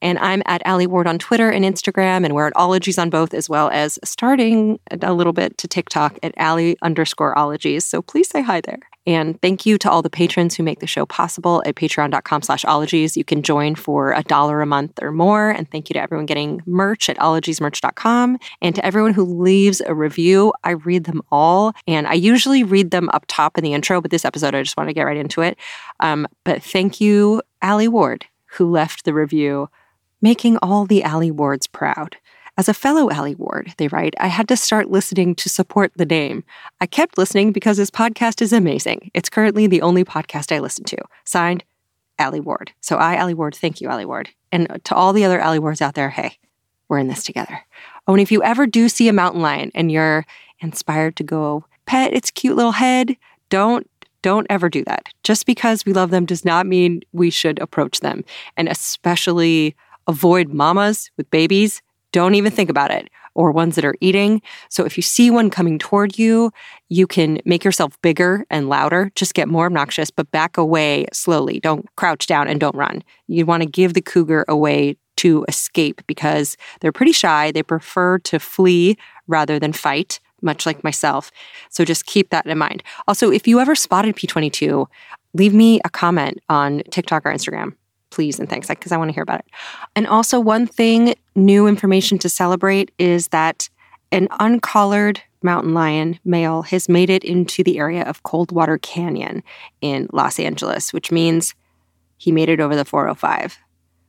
[0.00, 3.34] And I'm at Alie Ward on Twitter and Instagram, and we're at Ologies on both,
[3.34, 7.84] as well as starting a little bit to TikTok at Ali underscore Ologies.
[7.84, 8.80] So please say hi there.
[9.06, 12.64] And thank you to all the patrons who make the show possible at patreon.com slash
[12.64, 13.16] ologies.
[13.16, 15.50] You can join for a dollar a month or more.
[15.50, 18.38] And thank you to everyone getting merch at ologiesmerch.com.
[18.60, 21.72] And to everyone who leaves a review, I read them all.
[21.86, 24.76] And I usually read them up top in the intro, but this episode, I just
[24.76, 25.56] want to get right into it.
[26.00, 29.68] Um, but thank you, Ali Ward, who left the review,
[30.20, 32.16] making all the Ali Wards proud.
[32.58, 36.06] As a fellow Ali Ward, they write, I had to start listening to support the
[36.06, 36.42] name.
[36.80, 39.10] I kept listening because this podcast is amazing.
[39.12, 40.96] It's currently the only podcast I listen to.
[41.24, 41.64] Signed,
[42.18, 42.72] Ali Ward.
[42.80, 44.30] So I, Alie Ward, thank you, Ali Ward.
[44.52, 46.38] And to all the other Ali Wards out there, hey,
[46.88, 47.60] we're in this together.
[48.06, 50.24] Oh, and if you ever do see a mountain lion and you're
[50.60, 53.16] inspired to go pet its cute little head,
[53.50, 53.88] don't
[54.22, 55.08] don't ever do that.
[55.22, 58.24] Just because we love them does not mean we should approach them.
[58.56, 59.76] And especially
[60.06, 61.82] avoid mamas with babies
[62.16, 64.40] don't even think about it, or ones that are eating.
[64.70, 66.50] So if you see one coming toward you,
[66.88, 71.60] you can make yourself bigger and louder, just get more obnoxious, but back away slowly.
[71.60, 73.02] Don't crouch down and don't run.
[73.26, 77.52] You want to give the cougar a way to escape because they're pretty shy.
[77.52, 78.96] They prefer to flee
[79.26, 81.30] rather than fight much like myself.
[81.68, 82.82] So just keep that in mind.
[83.08, 84.86] Also, if you ever spotted P22,
[85.34, 87.74] leave me a comment on TikTok or Instagram
[88.16, 89.46] please and thanks because I want to hear about it.
[89.94, 93.68] And also, one thing, new information to celebrate is that
[94.10, 99.44] an uncollared mountain lion male has made it into the area of Coldwater Canyon
[99.82, 101.54] in Los Angeles, which means
[102.16, 103.58] he made it over the 405.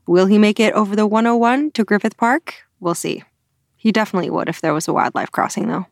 [0.07, 2.55] Will he make it over the 101 to Griffith Park?
[2.79, 3.23] We'll see.
[3.75, 5.85] He definitely would if there was a wildlife crossing, though.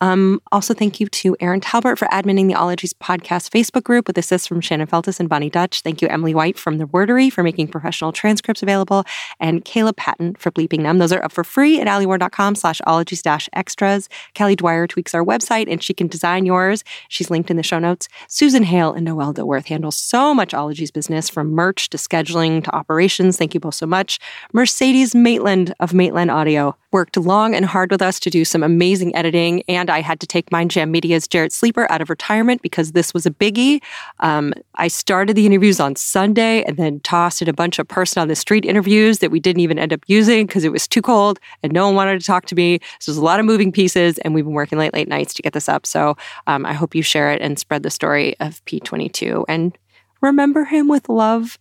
[0.00, 4.18] Um, also, thank you to Erin Talbert for adminning the Ologies podcast Facebook group with
[4.18, 5.80] assists from Shannon Feltus and Bonnie Dutch.
[5.80, 9.04] Thank you, Emily White from The Wordary for making professional transcripts available,
[9.40, 10.98] and Kayla Patton for bleeping them.
[10.98, 14.08] Those are up for free at alieward.com slash ologies dash extras.
[14.34, 16.84] Kelly Dwyer tweaks our website, and she can design yours.
[17.08, 18.08] She's linked in the show notes.
[18.28, 22.74] Susan Hale and Noelle Dilworth handle so much Ologies business from merch to scheduling to
[22.74, 23.38] operations.
[23.38, 24.18] Thank you both so much.
[24.52, 29.14] Mercedes Maitland of Maitland Audio worked long and hard with us to do some amazing
[29.14, 32.92] editing, and I had to take Mind Jam Media's Jarrett Sleeper out of retirement because
[32.92, 33.82] this was a biggie.
[34.20, 38.22] Um, I started the interviews on Sunday and then tossed in a bunch of person
[38.22, 41.02] on the street interviews that we didn't even end up using because it was too
[41.02, 42.78] cold and no one wanted to talk to me.
[42.98, 45.42] So there's a lot of moving pieces, and we've been working late, late nights to
[45.42, 45.84] get this up.
[45.84, 46.16] So
[46.46, 49.76] um, I hope you share it and spread the story of P22 and
[50.22, 51.58] remember him with love.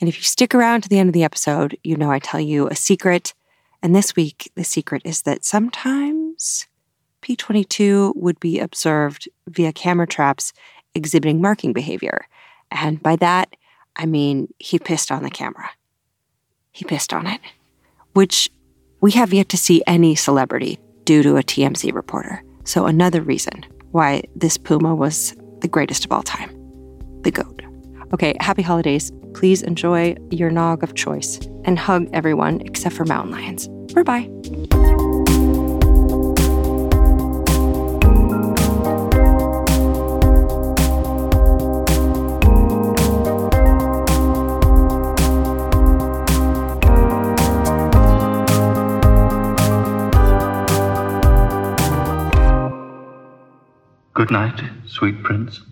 [0.00, 2.40] And if you stick around to the end of the episode, you know I tell
[2.40, 3.32] you a secret
[3.82, 6.66] and this week, the secret is that sometimes
[7.22, 10.52] P22 would be observed via camera traps
[10.94, 12.26] exhibiting marking behavior.
[12.70, 13.54] And by that,
[13.96, 15.70] I mean he pissed on the camera.
[16.70, 17.40] He pissed on it,
[18.14, 18.48] which
[19.00, 22.42] we have yet to see any celebrity do to a TMZ reporter.
[22.64, 26.50] So, another reason why this Puma was the greatest of all time
[27.22, 27.62] the GOAT.
[28.12, 29.12] Okay, happy holidays.
[29.34, 33.68] Please enjoy your nog of choice and hug everyone except for mountain lions.
[33.94, 34.28] Bye bye.
[54.14, 55.71] Good night, sweet prince.